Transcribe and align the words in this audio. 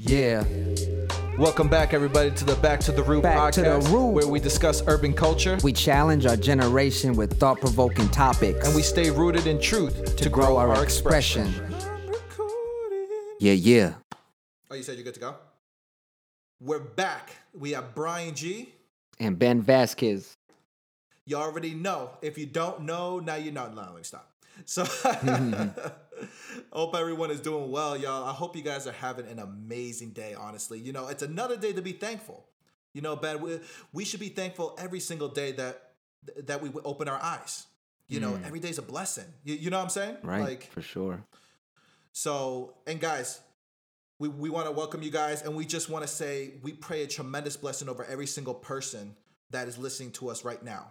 Yeah. 0.00 0.44
Welcome 1.38 1.68
back, 1.68 1.92
everybody, 1.92 2.30
to 2.30 2.44
the 2.44 2.54
Back 2.54 2.78
to 2.80 2.92
the 2.92 3.02
Root 3.02 3.24
Back 3.24 3.52
to 3.54 3.62
the 3.62 3.68
podcast, 3.68 3.92
Root. 3.92 4.12
where 4.12 4.28
we 4.28 4.38
discuss 4.38 4.80
urban 4.86 5.12
culture 5.12 5.58
We 5.64 5.72
challenge 5.72 6.24
our 6.24 6.36
generation 6.36 7.16
with 7.16 7.38
thought 7.40 7.58
provoking 7.60 8.08
topics 8.10 8.64
and 8.64 8.76
we 8.76 8.82
stay 8.82 9.10
rooted 9.10 9.48
in 9.48 9.60
truth 9.60 10.14
to, 10.16 10.28
grow, 10.28 10.56
our, 10.56 10.84
expression. 10.84 11.52
Yeah, 13.40 13.54
yeah. 13.54 13.94
Oh, 14.70 14.76
you 14.76 14.84
said 14.84 14.94
you're 14.94 15.04
good 15.04 15.14
to 15.14 15.20
go? 15.20 15.34
We're 16.60 16.78
back. 16.78 17.30
We 17.52 17.72
have 17.72 17.92
Brian 17.96 18.36
G. 18.36 18.72
And 19.18 19.36
Ben 19.36 19.62
Vasquez. 19.62 20.36
You 21.26 21.38
already 21.38 21.74
know. 21.74 22.10
If 22.22 22.38
you 22.38 22.46
don't 22.46 22.82
know, 22.82 23.18
now 23.18 23.34
you're 23.34 23.52
not 23.52 23.74
let 23.74 23.96
me 23.96 24.02
stop. 24.04 24.30
So, 24.64 24.84
hope 26.72 26.94
everyone 26.94 27.30
is 27.30 27.40
doing 27.40 27.70
well, 27.70 27.96
y'all. 27.96 28.24
I 28.24 28.32
hope 28.32 28.56
you 28.56 28.62
guys 28.62 28.86
are 28.86 28.92
having 28.92 29.26
an 29.26 29.38
amazing 29.38 30.10
day, 30.10 30.34
honestly. 30.34 30.78
You 30.78 30.92
know, 30.92 31.08
it's 31.08 31.22
another 31.22 31.56
day 31.56 31.72
to 31.72 31.82
be 31.82 31.92
thankful. 31.92 32.44
You 32.94 33.02
know, 33.02 33.16
Ben, 33.16 33.40
we, 33.40 33.60
we 33.92 34.04
should 34.04 34.20
be 34.20 34.28
thankful 34.28 34.76
every 34.78 35.00
single 35.00 35.28
day 35.28 35.52
that 35.52 35.82
that 36.44 36.60
we 36.60 36.70
open 36.84 37.08
our 37.08 37.22
eyes. 37.22 37.66
You 38.08 38.20
know, 38.20 38.32
mm. 38.32 38.46
every 38.46 38.58
day's 38.58 38.78
a 38.78 38.82
blessing. 38.82 39.26
You, 39.44 39.54
you 39.54 39.70
know 39.70 39.76
what 39.76 39.84
I'm 39.84 39.90
saying? 39.90 40.16
Right. 40.22 40.40
Like, 40.40 40.70
for 40.70 40.80
sure. 40.80 41.22
so, 42.12 42.74
and 42.86 42.98
guys, 42.98 43.40
we, 44.18 44.28
we 44.28 44.48
want 44.48 44.66
to 44.66 44.72
welcome 44.72 45.02
you 45.02 45.10
guys, 45.10 45.42
and 45.42 45.54
we 45.54 45.66
just 45.66 45.90
want 45.90 46.04
to 46.04 46.08
say 46.08 46.54
we 46.62 46.72
pray 46.72 47.02
a 47.02 47.06
tremendous 47.06 47.56
blessing 47.56 47.88
over 47.88 48.04
every 48.04 48.26
single 48.26 48.54
person 48.54 49.14
that 49.50 49.68
is 49.68 49.78
listening 49.78 50.10
to 50.12 50.30
us 50.30 50.44
right 50.44 50.62
now. 50.62 50.88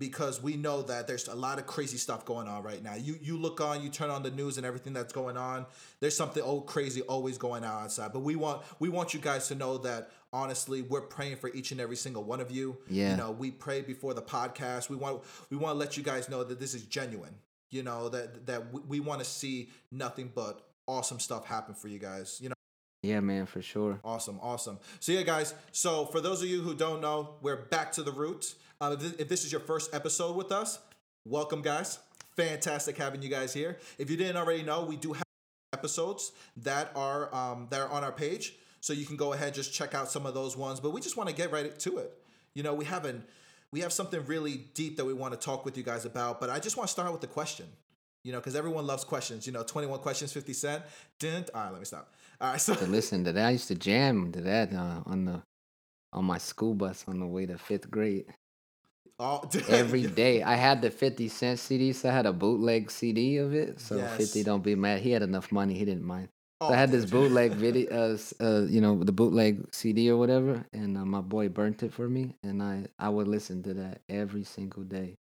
Because 0.00 0.42
we 0.42 0.56
know 0.56 0.82
that 0.82 1.06
there's 1.06 1.28
a 1.28 1.34
lot 1.34 1.58
of 1.60 1.66
crazy 1.66 1.98
stuff 1.98 2.24
going 2.24 2.48
on 2.48 2.64
right 2.64 2.82
now. 2.82 2.94
You 2.94 3.16
you 3.22 3.36
look 3.36 3.60
on, 3.60 3.82
you 3.82 3.90
turn 3.90 4.10
on 4.10 4.22
the 4.24 4.30
news 4.32 4.56
and 4.56 4.66
everything 4.66 4.92
that's 4.94 5.12
going 5.12 5.36
on. 5.36 5.66
There's 6.00 6.16
something 6.16 6.42
old 6.42 6.66
crazy 6.66 7.02
always 7.02 7.38
going 7.38 7.62
on 7.62 7.84
outside. 7.84 8.12
But 8.12 8.20
we 8.20 8.34
want 8.34 8.62
we 8.80 8.88
want 8.88 9.14
you 9.14 9.20
guys 9.20 9.46
to 9.48 9.54
know 9.54 9.78
that 9.78 10.10
honestly, 10.32 10.80
we're 10.82 11.02
praying 11.02 11.36
for 11.36 11.50
each 11.52 11.70
and 11.70 11.80
every 11.80 11.96
single 11.96 12.24
one 12.24 12.40
of 12.40 12.50
you. 12.50 12.78
Yeah. 12.88 13.10
You 13.12 13.16
know, 13.18 13.30
we 13.30 13.50
pray 13.50 13.82
before 13.82 14.14
the 14.14 14.22
podcast. 14.22 14.88
We 14.88 14.96
want 14.96 15.22
we 15.50 15.56
want 15.58 15.74
to 15.74 15.78
let 15.78 15.96
you 15.98 16.02
guys 16.02 16.28
know 16.30 16.42
that 16.44 16.58
this 16.58 16.72
is 16.74 16.82
genuine. 16.84 17.34
You 17.70 17.82
know 17.82 18.08
that 18.08 18.46
that 18.46 18.72
we, 18.72 18.80
we 18.88 19.00
want 19.00 19.20
to 19.20 19.26
see 19.26 19.68
nothing 19.92 20.32
but 20.34 20.66
awesome 20.88 21.20
stuff 21.20 21.44
happen 21.46 21.74
for 21.74 21.88
you 21.88 21.98
guys. 21.98 22.38
You 22.42 22.48
know, 22.48 22.54
Yeah, 23.02 23.20
man, 23.20 23.44
for 23.46 23.60
sure. 23.62 24.00
awesome, 24.02 24.38
awesome. 24.42 24.78
So 24.98 25.12
yeah, 25.12 25.22
guys. 25.24 25.54
So 25.72 26.06
for 26.06 26.20
those 26.22 26.42
of 26.42 26.48
you 26.48 26.62
who 26.62 26.74
don't 26.74 27.02
know, 27.02 27.34
we're 27.42 27.66
back 27.66 27.92
to 27.92 28.02
the 28.02 28.12
roots. 28.12 28.54
Um, 28.82 28.94
if, 28.94 29.28
this, 29.28 29.44
is 29.44 29.52
your 29.52 29.60
first 29.60 29.94
episode 29.94 30.36
with 30.36 30.50
us, 30.50 30.78
welcome, 31.26 31.60
guys. 31.60 31.98
Fantastic 32.34 32.96
having 32.96 33.20
you 33.20 33.28
guys 33.28 33.52
here. 33.52 33.76
If 33.98 34.10
you 34.10 34.16
didn't 34.16 34.38
already 34.38 34.62
know, 34.62 34.84
we 34.84 34.96
do 34.96 35.12
have 35.12 35.22
episodes 35.74 36.32
that 36.56 36.90
are 36.94 37.34
um, 37.34 37.66
that 37.70 37.80
are 37.82 37.90
on 37.90 38.04
our 38.04 38.12
page, 38.12 38.54
so 38.80 38.94
you 38.94 39.04
can 39.04 39.16
go 39.16 39.34
ahead 39.34 39.52
just 39.52 39.74
check 39.74 39.94
out 39.94 40.10
some 40.10 40.24
of 40.24 40.32
those 40.32 40.56
ones. 40.56 40.80
But 40.80 40.92
we 40.92 41.02
just 41.02 41.18
want 41.18 41.28
to 41.28 41.34
get 41.34 41.52
right 41.52 41.78
to 41.78 41.98
it. 41.98 42.22
You 42.54 42.62
know, 42.62 42.72
we 42.72 42.86
haven't 42.86 43.22
we 43.70 43.80
have 43.80 43.92
something 43.92 44.24
really 44.24 44.64
deep 44.72 44.96
that 44.96 45.04
we 45.04 45.12
want 45.12 45.34
to 45.34 45.38
talk 45.38 45.66
with 45.66 45.76
you 45.76 45.82
guys 45.82 46.06
about. 46.06 46.40
But 46.40 46.48
I 46.48 46.58
just 46.58 46.78
want 46.78 46.88
to 46.88 46.92
start 46.92 47.12
with 47.12 47.20
the 47.20 47.26
question. 47.26 47.66
You 48.24 48.32
know, 48.32 48.38
because 48.38 48.56
everyone 48.56 48.86
loves 48.86 49.04
questions. 49.04 49.46
You 49.46 49.52
know, 49.52 49.62
twenty 49.62 49.88
one 49.88 49.98
questions, 49.98 50.32
fifty 50.32 50.54
cent. 50.54 50.84
Didn't 51.18 51.50
all 51.54 51.64
right? 51.64 51.72
Let 51.72 51.80
me 51.80 51.84
stop. 51.84 52.14
All 52.40 52.52
right, 52.52 52.60
so 52.60 52.74
To 52.74 52.86
listen 52.86 53.24
to 53.24 53.32
that, 53.32 53.46
I 53.46 53.50
used 53.50 53.68
to 53.68 53.74
jam 53.74 54.32
to 54.32 54.40
that 54.40 54.72
uh, 54.72 55.02
on 55.04 55.26
the 55.26 55.42
on 56.14 56.24
my 56.24 56.38
school 56.38 56.72
bus 56.72 57.04
on 57.06 57.20
the 57.20 57.26
way 57.26 57.44
to 57.44 57.58
fifth 57.58 57.90
grade. 57.90 58.24
all, 59.24 59.50
Every 59.68 60.06
day, 60.06 60.42
I 60.42 60.54
had 60.54 60.80
the 60.80 60.90
fifty 60.90 61.28
cent 61.28 61.58
CD, 61.58 61.92
so 61.92 62.08
I 62.08 62.12
had 62.12 62.26
a 62.26 62.32
bootleg 62.32 62.90
CD 62.90 63.36
of 63.36 63.54
it. 63.54 63.80
So 63.80 63.98
fifty, 64.16 64.42
don't 64.42 64.62
be 64.62 64.74
mad. 64.74 65.00
He 65.00 65.10
had 65.10 65.22
enough 65.22 65.52
money; 65.52 65.74
he 65.74 65.84
didn't 65.84 66.04
mind. 66.04 66.28
So 66.62 66.68
Oh, 66.68 66.72
I 66.72 66.76
had 66.76 66.90
this 66.90 67.04
bootleg 67.04 67.52
video, 67.66 67.90
uh, 67.90 68.16
uh, 68.42 68.60
you 68.62 68.80
know, 68.80 69.02
the 69.02 69.12
bootleg 69.12 69.74
CD 69.74 70.10
or 70.10 70.16
whatever, 70.16 70.64
and 70.72 70.96
uh, 70.96 71.04
my 71.04 71.20
boy 71.20 71.48
burnt 71.48 71.82
it 71.82 71.92
for 71.92 72.08
me, 72.08 72.36
and 72.42 72.62
I 72.62 72.86
I 72.98 73.08
would 73.08 73.28
listen 73.28 73.62
to 73.64 73.74
that 73.74 74.00
every 74.08 74.44
single 74.44 74.82
day. 74.82 75.16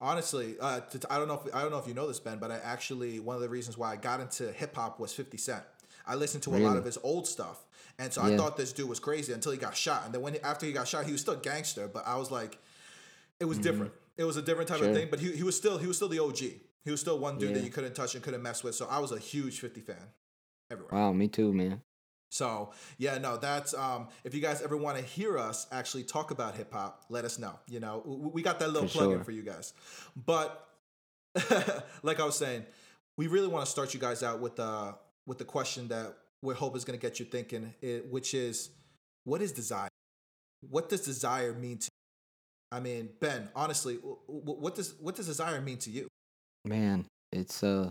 Honestly, 0.00 0.56
uh, 0.60 0.80
t- 0.80 0.98
I 1.08 1.16
don't 1.18 1.28
know 1.28 1.40
if 1.44 1.54
I 1.54 1.62
don't 1.62 1.70
know 1.70 1.78
if 1.78 1.86
you 1.86 1.94
know 1.94 2.08
this, 2.08 2.20
Ben, 2.20 2.38
but 2.38 2.50
I 2.50 2.58
actually 2.58 3.20
one 3.20 3.36
of 3.36 3.42
the 3.42 3.48
reasons 3.48 3.78
why 3.78 3.92
I 3.92 3.96
got 3.96 4.20
into 4.20 4.50
hip 4.52 4.74
hop 4.76 4.98
was 5.00 5.12
Fifty 5.12 5.38
Cent. 5.38 5.62
I 6.06 6.16
listened 6.16 6.42
to 6.44 6.50
a 6.50 6.58
lot 6.58 6.76
of 6.76 6.84
his 6.84 6.98
old 7.02 7.28
stuff, 7.28 7.64
and 7.98 8.12
so 8.12 8.22
I 8.22 8.36
thought 8.36 8.56
this 8.56 8.72
dude 8.72 8.88
was 8.88 8.98
crazy 8.98 9.32
until 9.32 9.52
he 9.52 9.58
got 9.58 9.76
shot. 9.76 10.02
And 10.04 10.12
then 10.12 10.20
when 10.20 10.36
after 10.42 10.66
he 10.66 10.72
got 10.72 10.88
shot, 10.88 11.06
he 11.06 11.12
was 11.12 11.20
still 11.20 11.36
gangster, 11.36 11.86
but 11.86 12.06
I 12.06 12.16
was 12.16 12.30
like, 12.30 12.58
it 13.42 13.48
was 13.48 13.58
different. 13.58 13.92
It 14.16 14.24
was 14.24 14.36
a 14.36 14.42
different 14.42 14.68
type 14.68 14.80
of 14.80 14.86
Mm-hmm. 14.86 14.94
Thing, 14.94 15.08
but 15.10 15.18
he, 15.20 15.32
he 15.32 15.42
was 15.42 15.56
still 15.56 15.78
he 15.78 15.86
was 15.86 15.96
still 15.96 16.08
the 16.08 16.20
OG. 16.20 16.38
He 16.84 16.90
was 16.90 17.00
still 17.00 17.18
one 17.18 17.38
dude 17.38 17.54
that 17.54 17.64
you 17.64 17.70
couldn't 17.70 17.94
touch 17.94 18.14
and 18.14 18.22
couldn't 18.22 18.42
mess 18.42 18.62
with. 18.62 18.74
So 18.74 18.86
I 18.88 18.98
was 19.00 19.10
a 19.12 19.18
huge 19.18 19.58
Fifty 19.60 19.80
fan 19.80 19.96
everywhere. 20.70 20.94
Wow, 20.94 21.12
me 21.12 21.28
too, 21.28 21.52
man. 21.52 21.82
So 22.30 22.70
yeah, 22.98 23.18
no, 23.18 23.36
that's 23.36 23.74
um, 23.74 24.08
if 24.24 24.34
you 24.34 24.40
guys 24.40 24.62
ever 24.62 24.76
want 24.76 24.96
to 24.96 25.02
hear 25.02 25.38
us 25.38 25.66
actually 25.72 26.04
talk 26.04 26.30
about 26.30 26.54
hip 26.54 26.72
hop, 26.72 27.04
let 27.08 27.24
us 27.24 27.38
know. 27.38 27.58
You 27.68 27.80
know, 27.80 28.02
we, 28.06 28.30
we 28.30 28.42
got 28.42 28.60
that 28.60 28.70
little 28.70 28.88
For 28.88 28.98
plug 28.98 29.10
in 29.10 29.16
sure. 29.18 29.24
for 29.24 29.32
you 29.32 29.42
guys. 29.42 29.74
But 30.14 30.66
like 32.02 32.20
I 32.20 32.24
was 32.24 32.38
saying, 32.38 32.64
we 33.18 33.26
really 33.26 33.48
want 33.48 33.64
to 33.64 33.70
start 33.70 33.92
you 33.92 34.00
guys 34.00 34.22
out 34.22 34.40
with 34.40 34.56
the 34.56 34.94
with 35.26 35.38
the 35.38 35.44
question 35.44 35.88
that 35.88 36.16
we 36.42 36.54
hope 36.54 36.76
is 36.76 36.84
going 36.84 36.98
to 36.98 37.02
get 37.02 37.20
you 37.20 37.26
thinking, 37.26 37.74
it, 37.80 38.10
which 38.10 38.34
is, 38.34 38.70
what 39.24 39.40
is 39.40 39.52
desire? 39.52 39.88
What 40.68 40.88
does 40.88 41.02
desire 41.02 41.52
mean 41.52 41.78
to? 41.78 41.88
I 42.72 42.80
mean, 42.80 43.10
Ben, 43.20 43.50
honestly, 43.54 43.96
what 43.96 44.74
does 44.74 44.94
what 44.98 45.14
does 45.14 45.26
desire 45.26 45.60
mean 45.60 45.76
to 45.78 45.90
you? 45.90 46.08
Man, 46.64 47.04
it's 47.30 47.62
uh 47.62 47.90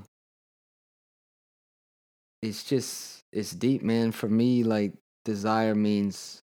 it's 2.42 2.64
just 2.64 3.20
it's 3.32 3.52
deep, 3.52 3.84
man. 3.84 4.12
For 4.12 4.28
me, 4.28 4.64
like 4.64 4.94
desire 5.24 5.76
means 5.76 6.42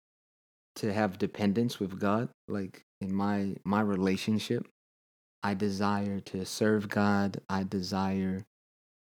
to 0.78 0.94
have 0.94 1.18
dependence 1.18 1.78
with 1.78 2.00
God. 2.00 2.30
Like 2.48 2.84
in 3.02 3.14
my 3.14 3.56
my 3.66 3.82
relationship, 3.82 4.66
I 5.44 5.54
desire 5.54 6.22
to 6.22 6.46
serve 6.46 6.88
God. 6.88 7.42
I 7.50 7.64
desire 7.64 8.46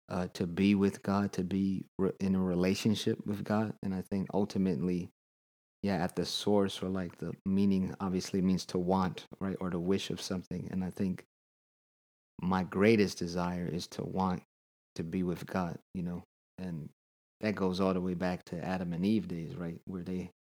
uh, 0.09 0.27
to 0.35 0.47
be 0.47 0.73
with 0.73 1.03
God, 1.03 1.33
to 1.33 1.43
be 1.43 1.85
re- 1.99 2.11
in 2.21 2.33
a 2.33 2.41
relationship 2.41 3.19
with 3.25 3.43
God. 3.43 3.73
And 3.83 3.93
I 3.93 4.01
think 4.01 4.29
ultimately, 4.33 5.09
yeah, 5.83 5.95
at 6.03 6.15
the 6.15 6.25
source 6.25 6.81
or 6.81 6.89
like 6.89 7.17
the 7.17 7.33
meaning 7.45 7.95
obviously 7.99 8.41
means 8.41 8.65
to 8.67 8.77
want, 8.77 9.25
right? 9.39 9.57
Or 9.59 9.69
to 9.69 9.79
wish 9.79 10.09
of 10.09 10.21
something. 10.21 10.67
And 10.71 10.83
I 10.83 10.89
think 10.89 11.25
my 12.41 12.63
greatest 12.63 13.17
desire 13.17 13.67
is 13.71 13.87
to 13.87 14.03
want 14.03 14.43
to 14.95 15.03
be 15.03 15.23
with 15.23 15.45
God, 15.45 15.77
you 15.93 16.03
know, 16.03 16.23
and 16.57 16.89
that 17.41 17.55
goes 17.55 17.79
all 17.79 17.93
the 17.93 18.01
way 18.01 18.15
back 18.15 18.43
to 18.45 18.63
Adam 18.63 18.93
and 18.93 19.05
Eve 19.05 19.27
days, 19.27 19.55
right, 19.55 19.79
where 19.85 20.03
they 20.03 20.31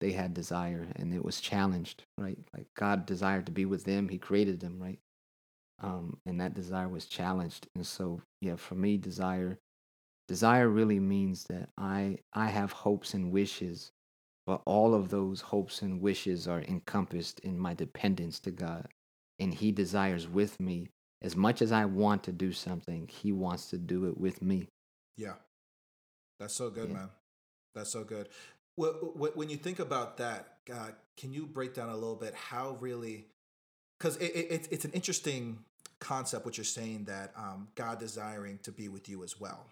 they 0.00 0.12
had 0.12 0.34
desire 0.34 0.86
and 0.96 1.12
it 1.14 1.24
was 1.24 1.40
challenged, 1.40 2.04
right? 2.18 2.38
Like 2.56 2.66
God 2.76 3.06
desired 3.06 3.46
to 3.46 3.52
be 3.52 3.66
with 3.66 3.84
them, 3.84 4.08
He 4.08 4.18
created 4.18 4.60
them, 4.60 4.82
right? 4.82 4.98
Um, 5.82 6.18
and 6.26 6.40
that 6.40 6.54
desire 6.54 6.88
was 6.88 7.06
challenged, 7.06 7.68
and 7.74 7.86
so 7.86 8.20
yeah, 8.40 8.56
for 8.56 8.74
me, 8.74 8.96
desire 8.98 9.58
desire 10.28 10.68
really 10.68 11.00
means 11.00 11.44
that 11.44 11.70
I 11.78 12.18
I 12.34 12.46
have 12.48 12.72
hopes 12.72 13.14
and 13.14 13.32
wishes, 13.32 13.92
but 14.50 14.62
all 14.66 14.94
of 14.96 15.10
those 15.10 15.40
hopes 15.42 15.80
and 15.80 16.00
wishes 16.00 16.48
are 16.48 16.62
encompassed 16.62 17.38
in 17.38 17.56
my 17.56 17.72
dependence 17.72 18.40
to 18.40 18.50
God, 18.50 18.88
and 19.38 19.54
He 19.54 19.70
desires 19.70 20.26
with 20.26 20.58
me 20.58 20.88
as 21.22 21.36
much 21.36 21.62
as 21.62 21.70
I 21.70 21.84
want 21.84 22.24
to 22.24 22.32
do 22.32 22.50
something, 22.50 23.06
he 23.06 23.30
wants 23.30 23.70
to 23.70 23.78
do 23.78 24.06
it 24.06 24.18
with 24.18 24.42
me. 24.42 24.66
Yeah, 25.16 25.34
that's 26.40 26.54
so 26.54 26.68
good, 26.68 26.88
Yeah. 26.88 26.94
man. 26.96 27.10
That's 27.76 27.90
so 27.92 28.02
good. 28.02 28.28
Wh- 28.76 28.98
wh- 29.20 29.36
When 29.36 29.48
you 29.50 29.56
think 29.56 29.78
about 29.78 30.16
that, 30.16 30.58
uh, 30.72 30.90
can 31.16 31.32
you 31.32 31.46
break 31.46 31.72
down 31.74 31.90
a 31.90 31.94
little 31.94 32.16
bit 32.16 32.34
how 32.34 32.72
really? 32.80 33.26
Because 33.98 34.16
it, 34.16 34.32
it, 34.34 34.46
it's- 34.50 34.68
it's 34.72 34.84
an 34.84 34.92
interesting 34.92 35.64
concept 36.00 36.44
what 36.44 36.56
you're 36.58 36.64
saying 36.64 37.04
that 37.04 37.32
um, 37.36 37.68
God 37.76 38.00
desiring 38.00 38.58
to 38.64 38.72
be 38.72 38.88
with 38.88 39.08
you 39.08 39.22
as 39.22 39.38
well. 39.38 39.66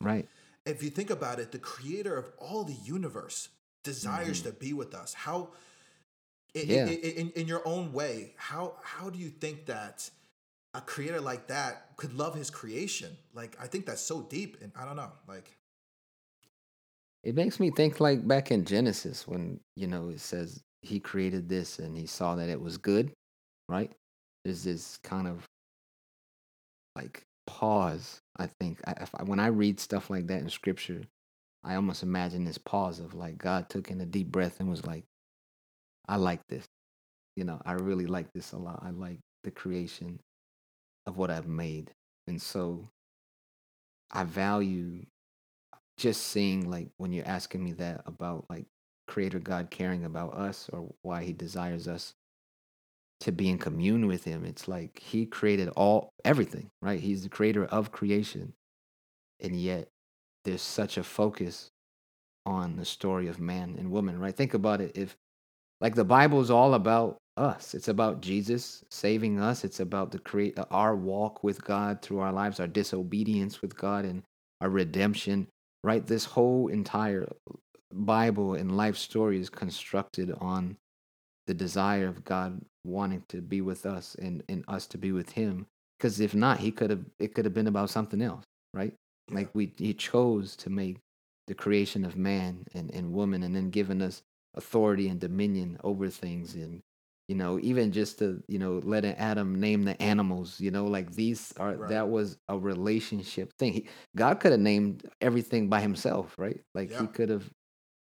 Right. 0.00 0.28
If 0.64 0.80
you 0.84 0.90
think 0.90 1.10
about 1.10 1.40
it, 1.40 1.50
the 1.50 1.58
creator 1.58 2.16
of 2.16 2.30
all 2.38 2.62
the 2.62 2.76
universe 2.84 3.48
desires 3.82 4.40
mm-hmm. 4.42 4.50
to 4.50 4.56
be 4.56 4.72
with 4.72 4.94
us. 4.94 5.14
How, 5.14 5.50
i- 6.54 6.58
i- 6.58 6.62
Yeah. 6.62 6.86
in, 6.86 7.30
in 7.30 7.48
your 7.48 7.66
own 7.66 7.92
way, 7.92 8.34
how 8.36 8.76
how 8.82 9.10
do 9.10 9.18
you 9.18 9.30
think 9.30 9.66
that 9.66 10.10
a 10.74 10.80
creator 10.80 11.20
like 11.20 11.48
that 11.48 11.96
could 11.96 12.14
love 12.14 12.34
his 12.34 12.50
creation? 12.50 13.16
Like, 13.34 13.56
I 13.60 13.66
think 13.66 13.86
that's 13.86 14.00
so 14.02 14.22
deep, 14.22 14.58
and 14.62 14.72
I 14.76 14.84
don't 14.84 14.96
know, 14.96 15.12
like. 15.28 15.56
It 17.24 17.36
makes 17.36 17.60
me 17.60 17.70
think 17.70 18.00
like 18.00 18.26
back 18.26 18.50
in 18.50 18.64
Genesis 18.64 19.28
when, 19.28 19.60
you 19.76 19.86
know, 19.86 20.08
it 20.08 20.18
says 20.20 20.60
he 20.82 20.98
created 20.98 21.48
this 21.48 21.78
and 21.78 21.96
he 21.96 22.06
saw 22.06 22.34
that 22.34 22.48
it 22.48 22.60
was 22.60 22.78
good, 22.78 23.12
right? 23.68 23.92
There's 24.44 24.64
this 24.64 24.98
kind 25.04 25.28
of 25.28 25.46
like 26.96 27.22
pause, 27.46 28.20
I 28.36 28.48
think. 28.58 28.80
I, 28.86 28.94
if 29.02 29.14
I, 29.14 29.22
when 29.22 29.38
I 29.38 29.46
read 29.46 29.78
stuff 29.78 30.10
like 30.10 30.26
that 30.26 30.40
in 30.40 30.50
scripture, 30.50 31.02
I 31.64 31.76
almost 31.76 32.02
imagine 32.02 32.44
this 32.44 32.58
pause 32.58 32.98
of 32.98 33.14
like 33.14 33.38
God 33.38 33.68
took 33.68 33.90
in 33.90 34.00
a 34.00 34.06
deep 34.06 34.28
breath 34.28 34.60
and 34.60 34.68
was 34.68 34.84
like, 34.84 35.04
I 36.08 36.16
like 36.16 36.46
this. 36.48 36.66
You 37.36 37.44
know, 37.44 37.60
I 37.64 37.72
really 37.72 38.06
like 38.06 38.32
this 38.32 38.52
a 38.52 38.58
lot. 38.58 38.82
I 38.84 38.90
like 38.90 39.18
the 39.44 39.50
creation 39.50 40.20
of 41.06 41.16
what 41.16 41.30
I've 41.30 41.46
made. 41.46 41.92
And 42.26 42.40
so 42.40 42.88
I 44.10 44.24
value 44.24 45.06
just 45.96 46.22
seeing 46.26 46.70
like 46.70 46.88
when 46.96 47.12
you're 47.12 47.26
asking 47.26 47.64
me 47.64 47.72
that 47.72 48.02
about 48.06 48.44
like 48.50 48.66
creator 49.06 49.38
God 49.38 49.70
caring 49.70 50.04
about 50.04 50.34
us 50.34 50.68
or 50.72 50.92
why 51.02 51.22
he 51.22 51.32
desires 51.32 51.86
us 51.86 52.14
to 53.20 53.32
be 53.32 53.48
in 53.48 53.58
commune 53.58 54.06
with 54.06 54.24
him. 54.24 54.44
It's 54.44 54.66
like 54.66 54.98
he 54.98 55.26
created 55.26 55.68
all 55.70 56.12
everything, 56.24 56.70
right? 56.80 56.98
He's 57.00 57.22
the 57.22 57.28
creator 57.28 57.64
of 57.64 57.92
creation. 57.92 58.52
And 59.40 59.60
yet 59.60 59.88
there's 60.44 60.62
such 60.62 60.96
a 60.96 61.04
focus 61.04 61.70
on 62.44 62.76
the 62.76 62.84
story 62.84 63.28
of 63.28 63.38
man 63.38 63.76
and 63.78 63.90
woman, 63.90 64.18
right? 64.18 64.34
Think 64.34 64.54
about 64.54 64.80
it. 64.80 64.96
If 64.96 65.16
like 65.80 65.94
the 65.94 66.04
Bible 66.04 66.40
is 66.40 66.50
all 66.50 66.74
about 66.74 67.18
us. 67.36 67.74
It's 67.74 67.88
about 67.88 68.20
Jesus 68.20 68.84
saving 68.90 69.40
us. 69.40 69.64
It's 69.64 69.80
about 69.80 70.10
the 70.10 70.18
create 70.18 70.58
uh, 70.58 70.66
our 70.70 70.94
walk 70.94 71.42
with 71.42 71.64
God 71.64 72.02
through 72.02 72.20
our 72.20 72.32
lives, 72.32 72.60
our 72.60 72.66
disobedience 72.66 73.62
with 73.62 73.76
God 73.76 74.04
and 74.04 74.22
our 74.60 74.68
redemption, 74.68 75.48
right? 75.82 76.06
This 76.06 76.24
whole 76.24 76.68
entire 76.68 77.30
Bible 77.92 78.54
and 78.54 78.76
life 78.76 78.96
story 78.96 79.40
is 79.40 79.50
constructed 79.50 80.32
on 80.40 80.76
the 81.46 81.54
desire 81.54 82.06
of 82.06 82.24
God 82.24 82.60
wanting 82.84 83.24
to 83.28 83.40
be 83.40 83.60
with 83.60 83.86
us 83.86 84.14
and, 84.16 84.42
and 84.48 84.64
us 84.68 84.86
to 84.88 84.98
be 84.98 85.12
with 85.12 85.30
him. 85.32 85.66
Because 85.98 86.20
if 86.20 86.34
not, 86.34 86.60
he 86.60 86.70
could 86.70 86.90
have 86.90 87.04
it 87.18 87.34
could 87.34 87.44
have 87.44 87.54
been 87.54 87.66
about 87.66 87.90
something 87.90 88.20
else, 88.20 88.44
right? 88.74 88.92
Yeah. 89.28 89.36
Like 89.36 89.50
we 89.54 89.72
he 89.76 89.94
chose 89.94 90.56
to 90.56 90.70
make 90.70 90.98
the 91.46 91.54
creation 91.54 92.04
of 92.04 92.16
man 92.16 92.64
and, 92.74 92.90
and 92.94 93.12
woman 93.12 93.42
and 93.42 93.54
then 93.54 93.70
given 93.70 94.00
us 94.00 94.22
authority 94.54 95.08
and 95.08 95.20
dominion 95.20 95.78
over 95.82 96.08
things 96.08 96.54
and 96.54 96.82
you 97.28 97.34
know 97.34 97.58
even 97.60 97.92
just 97.92 98.18
to 98.18 98.42
you 98.48 98.58
know 98.58 98.80
letting 98.84 99.14
adam 99.14 99.58
name 99.58 99.84
the 99.84 100.00
animals 100.02 100.60
you 100.60 100.70
know 100.70 100.84
like 100.84 101.12
these 101.12 101.52
are 101.58 101.74
right. 101.74 101.88
that 101.88 102.08
was 102.08 102.36
a 102.48 102.58
relationship 102.58 103.52
thing 103.58 103.72
he, 103.72 103.88
god 104.16 104.40
could 104.40 104.52
have 104.52 104.60
named 104.60 105.08
everything 105.20 105.68
by 105.68 105.80
himself 105.80 106.34
right 106.38 106.60
like 106.74 106.90
yeah. 106.90 107.00
he 107.00 107.06
could 107.06 107.28
have 107.28 107.48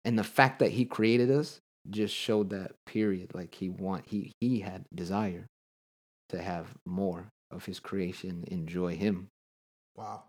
and 0.05 0.19
the 0.19 0.25
fact 0.25 0.61
that 0.61 0.71
he 0.71 0.85
created 0.85 1.31
us 1.31 1.61
just 1.91 2.15
showed 2.15 2.51
that 2.51 2.73
period 2.87 3.31
like 3.35 3.55
he 3.55 3.69
want 3.69 4.07
he 4.07 4.33
he 4.41 4.61
had 4.61 4.85
desire 4.95 5.47
to 6.29 6.41
have 6.41 6.67
more 6.87 7.33
of 7.51 7.65
his 7.65 7.81
creation 7.81 8.45
enjoy 8.49 8.95
him 8.95 9.29
wow 9.97 10.23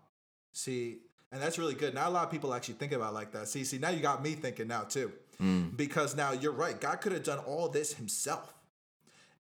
see 0.52 0.98
and 1.32 1.40
that's 1.40 1.58
really 1.58 1.74
good 1.74 1.94
not 1.94 2.08
a 2.08 2.10
lot 2.10 2.24
of 2.24 2.30
people 2.30 2.52
actually 2.52 2.74
think 2.74 2.92
about 2.92 3.14
like 3.14 3.32
that 3.32 3.48
see 3.48 3.64
see 3.64 3.78
now 3.78 3.90
you 3.90 4.00
got 4.00 4.22
me 4.22 4.32
thinking 4.32 4.68
now 4.68 4.82
too 4.82 5.12
mm. 5.40 5.76
because 5.76 6.16
now 6.16 6.32
you're 6.32 6.52
right 6.52 6.80
god 6.80 7.00
could 7.00 7.12
have 7.12 7.24
done 7.24 7.38
all 7.38 7.68
this 7.68 7.94
himself 7.94 8.54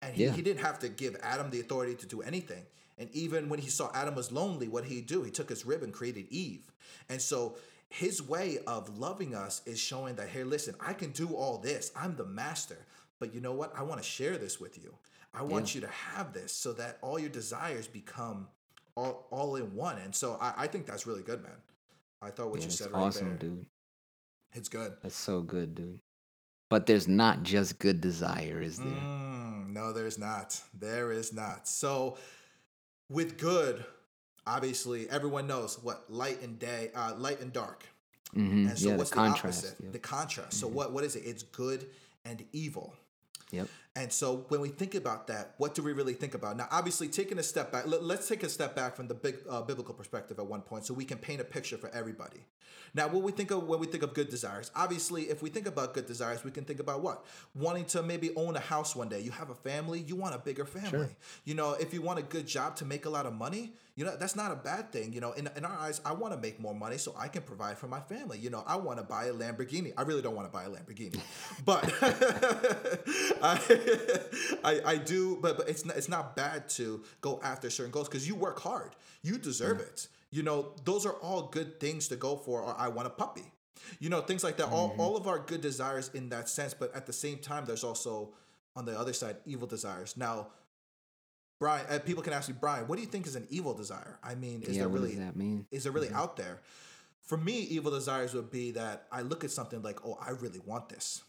and 0.01 0.13
he, 0.13 0.25
yeah. 0.25 0.31
he 0.31 0.41
didn't 0.41 0.63
have 0.63 0.79
to 0.79 0.89
give 0.89 1.15
adam 1.21 1.49
the 1.49 1.59
authority 1.59 1.95
to 1.95 2.05
do 2.05 2.21
anything 2.21 2.63
and 2.97 3.09
even 3.13 3.49
when 3.49 3.59
he 3.59 3.69
saw 3.69 3.89
adam 3.93 4.15
was 4.15 4.31
lonely 4.31 4.67
what 4.67 4.83
did 4.83 4.91
he 4.91 5.01
do 5.01 5.23
he 5.23 5.31
took 5.31 5.49
his 5.49 5.65
rib 5.65 5.83
and 5.83 5.93
created 5.93 6.25
eve 6.29 6.71
and 7.09 7.21
so 7.21 7.55
his 7.89 8.21
way 8.21 8.59
of 8.67 8.97
loving 8.99 9.33
us 9.33 9.61
is 9.65 9.79
showing 9.79 10.15
that, 10.15 10.29
hey, 10.29 10.43
listen, 10.43 10.75
I 10.79 10.93
can 10.93 11.11
do 11.11 11.29
all 11.29 11.57
this. 11.57 11.91
I'm 11.95 12.15
the 12.15 12.25
master. 12.25 12.77
But 13.19 13.33
you 13.33 13.41
know 13.41 13.53
what? 13.53 13.73
I 13.75 13.83
want 13.83 14.01
to 14.01 14.07
share 14.07 14.37
this 14.37 14.59
with 14.59 14.81
you. 14.81 14.93
I 15.33 15.43
want 15.43 15.73
yeah. 15.73 15.81
you 15.81 15.87
to 15.87 15.93
have 15.93 16.33
this 16.33 16.51
so 16.51 16.73
that 16.73 16.97
all 17.01 17.19
your 17.19 17.29
desires 17.29 17.87
become 17.87 18.47
all, 18.97 19.27
all 19.29 19.55
in 19.55 19.73
one. 19.75 19.97
And 19.99 20.13
so 20.13 20.37
I, 20.41 20.53
I 20.57 20.67
think 20.67 20.85
that's 20.85 21.05
really 21.05 21.21
good, 21.21 21.43
man. 21.43 21.51
I 22.21 22.31
thought 22.31 22.49
what 22.49 22.59
yeah, 22.59 22.65
you 22.65 22.71
said 22.71 22.91
right 22.91 23.03
awesome, 23.03 23.29
there. 23.29 23.37
dude. 23.37 23.65
It's 24.53 24.69
good. 24.69 24.93
That's 25.03 25.15
so 25.15 25.41
good, 25.41 25.75
dude. 25.75 25.99
But 26.69 26.87
there's 26.87 27.07
not 27.07 27.43
just 27.43 27.79
good 27.79 28.01
desire, 28.01 28.59
is 28.61 28.79
there? 28.79 28.87
Mm, 28.87 29.69
no, 29.69 29.93
there's 29.93 30.17
not. 30.17 30.59
There 30.77 31.11
is 31.11 31.31
not. 31.31 31.67
So 31.67 32.17
with 33.09 33.37
good, 33.37 33.85
obviously 34.45 35.09
everyone 35.09 35.47
knows 35.47 35.77
what 35.81 36.05
light 36.09 36.41
and 36.41 36.57
day, 36.57 36.91
uh, 36.95 37.13
light 37.17 37.39
and 37.39 37.53
dark. 37.53 37.85
Mm-hmm. 38.35 38.67
And 38.69 38.79
so 38.79 38.89
yeah, 38.89 38.95
what's 38.97 39.11
the, 39.11 39.15
the 39.17 39.21
opposite? 39.21 39.75
Yeah. 39.81 39.89
The 39.91 39.99
contrast. 39.99 40.57
Mm-hmm. 40.57 40.59
So 40.59 40.67
what 40.67 40.91
what 40.91 41.03
is 41.03 41.15
it? 41.15 41.23
It's 41.23 41.43
good 41.43 41.85
and 42.25 42.43
evil. 42.51 42.95
Yep. 43.51 43.67
And 43.97 44.13
so 44.13 44.45
when 44.49 44.61
we 44.61 44.69
think 44.69 44.93
about 44.93 45.25
that, 45.25 45.55
what 45.57 45.73
do 45.73 45.81
we 45.81 45.91
really 45.91 46.13
think 46.13 46.35
about? 46.35 46.55
Now, 46.55 46.67
obviously, 46.69 47.07
taking 47.07 47.39
a 47.39 47.43
step 47.43 47.71
back, 47.71 47.87
let, 47.87 48.19
us 48.19 48.27
take 48.27 48.43
a 48.43 48.49
step 48.49 48.75
back 48.75 48.95
from 48.95 49.07
the 49.07 49.15
big 49.15 49.37
uh, 49.49 49.61
biblical 49.61 49.95
perspective 49.95 50.37
at 50.37 50.45
one 50.45 50.61
point, 50.61 50.85
so 50.85 50.93
we 50.93 51.03
can 51.03 51.17
paint 51.17 51.41
a 51.41 51.43
picture 51.43 51.77
for 51.77 51.89
everybody. 51.89 52.41
Now, 52.93 53.07
what 53.07 53.23
we 53.23 53.31
think 53.31 53.49
of 53.49 53.63
when 53.63 53.79
we 53.79 53.87
think 53.87 54.03
of 54.03 54.13
good 54.13 54.29
desires, 54.29 54.69
obviously, 54.75 55.23
if 55.23 55.41
we 55.41 55.49
think 55.49 55.65
about 55.65 55.95
good 55.95 56.05
desires, 56.05 56.43
we 56.43 56.51
can 56.51 56.63
think 56.63 56.79
about 56.79 57.01
what 57.01 57.25
wanting 57.55 57.85
to 57.85 58.03
maybe 58.03 58.35
own 58.35 58.55
a 58.55 58.59
house 58.59 58.95
one 58.95 59.09
day. 59.09 59.19
You 59.19 59.31
have 59.31 59.49
a 59.49 59.55
family, 59.55 60.01
you 60.01 60.15
want 60.15 60.35
a 60.35 60.37
bigger 60.37 60.65
family. 60.65 60.89
Sure. 60.91 61.09
You 61.45 61.55
know, 61.55 61.73
if 61.73 61.91
you 61.91 62.03
want 62.03 62.19
a 62.19 62.23
good 62.23 62.45
job 62.45 62.75
to 62.75 62.85
make 62.85 63.05
a 63.05 63.09
lot 63.09 63.25
of 63.25 63.33
money, 63.33 63.73
you 63.97 64.05
know 64.05 64.15
that's 64.15 64.35
not 64.35 64.51
a 64.51 64.55
bad 64.55 64.91
thing. 64.91 65.11
You 65.11 65.21
know, 65.21 65.31
in 65.31 65.49
in 65.57 65.65
our 65.65 65.75
eyes, 65.75 66.01
I 66.05 66.13
want 66.13 66.31
to 66.33 66.39
make 66.39 66.59
more 66.59 66.75
money 66.75 66.99
so 66.99 67.15
I 67.17 67.27
can 67.27 67.41
provide 67.41 67.79
for 67.79 67.87
my 67.87 67.99
family. 67.99 68.37
You 68.37 68.51
know, 68.51 68.63
I 68.67 68.75
want 68.75 68.99
to 68.99 69.03
buy 69.03 69.25
a 69.25 69.33
Lamborghini. 69.33 69.91
I 69.97 70.03
really 70.03 70.21
don't 70.21 70.35
want 70.35 70.47
to 70.47 70.51
buy 70.51 70.65
a 70.65 70.69
Lamborghini, 70.69 71.19
but 71.65 71.83
I, 73.41 73.55
I, 74.63 74.81
I 74.85 74.97
do. 74.97 75.37
But 75.41 75.57
but 75.57 75.69
it's 75.69 75.85
not, 75.85 75.97
it's 75.97 76.09
not 76.09 76.35
bad 76.35 76.69
to 76.69 77.03
go 77.21 77.39
after 77.43 77.69
certain 77.69 77.91
goals 77.91 78.07
because 78.07 78.27
you 78.27 78.35
work 78.35 78.59
hard. 78.59 78.95
You 79.21 79.37
deserve 79.37 79.79
it. 79.79 80.07
You 80.31 80.43
know, 80.43 80.73
those 80.83 81.05
are 81.05 81.13
all 81.13 81.43
good 81.43 81.79
things 81.79 82.07
to 82.09 82.15
go 82.15 82.35
for, 82.35 82.61
or 82.61 82.75
I 82.77 82.89
want 82.89 83.07
a 83.07 83.11
puppy. 83.11 83.51
You 83.99 84.09
know, 84.09 84.21
things 84.21 84.43
like 84.43 84.57
that. 84.57 84.67
Mm-hmm. 84.67 84.75
All, 84.75 84.95
all 84.97 85.17
of 85.17 85.27
our 85.27 85.39
good 85.39 85.61
desires 85.61 86.11
in 86.13 86.29
that 86.29 86.49
sense, 86.49 86.73
but 86.73 86.93
at 86.93 87.05
the 87.05 87.13
same 87.13 87.37
time, 87.37 87.65
there's 87.65 87.83
also 87.83 88.33
on 88.75 88.85
the 88.85 88.97
other 88.97 89.13
side 89.13 89.37
evil 89.45 89.67
desires. 89.67 90.17
Now, 90.17 90.47
Brian, 91.59 91.85
uh, 91.89 91.99
people 91.99 92.21
can 92.21 92.33
ask 92.33 92.49
me, 92.49 92.55
Brian, 92.59 92.87
what 92.87 92.97
do 92.97 93.01
you 93.01 93.07
think 93.07 93.25
is 93.25 93.35
an 93.35 93.47
evil 93.49 93.73
desire? 93.73 94.19
I 94.23 94.35
mean, 94.35 94.61
is 94.61 94.75
yeah, 94.75 94.83
there 94.83 94.89
really 94.89 95.15
that 95.15 95.35
mean? 95.35 95.65
Is 95.71 95.83
there 95.83 95.91
really 95.91 96.07
mm-hmm. 96.07 96.17
out 96.17 96.37
there? 96.37 96.61
For 97.23 97.37
me, 97.37 97.59
evil 97.61 97.91
desires 97.91 98.33
would 98.33 98.51
be 98.51 98.71
that 98.71 99.07
I 99.11 99.21
look 99.21 99.43
at 99.43 99.51
something 99.51 99.81
like, 99.81 100.05
oh, 100.05 100.17
I 100.21 100.31
really 100.31 100.59
want 100.65 100.89
this. 100.89 101.23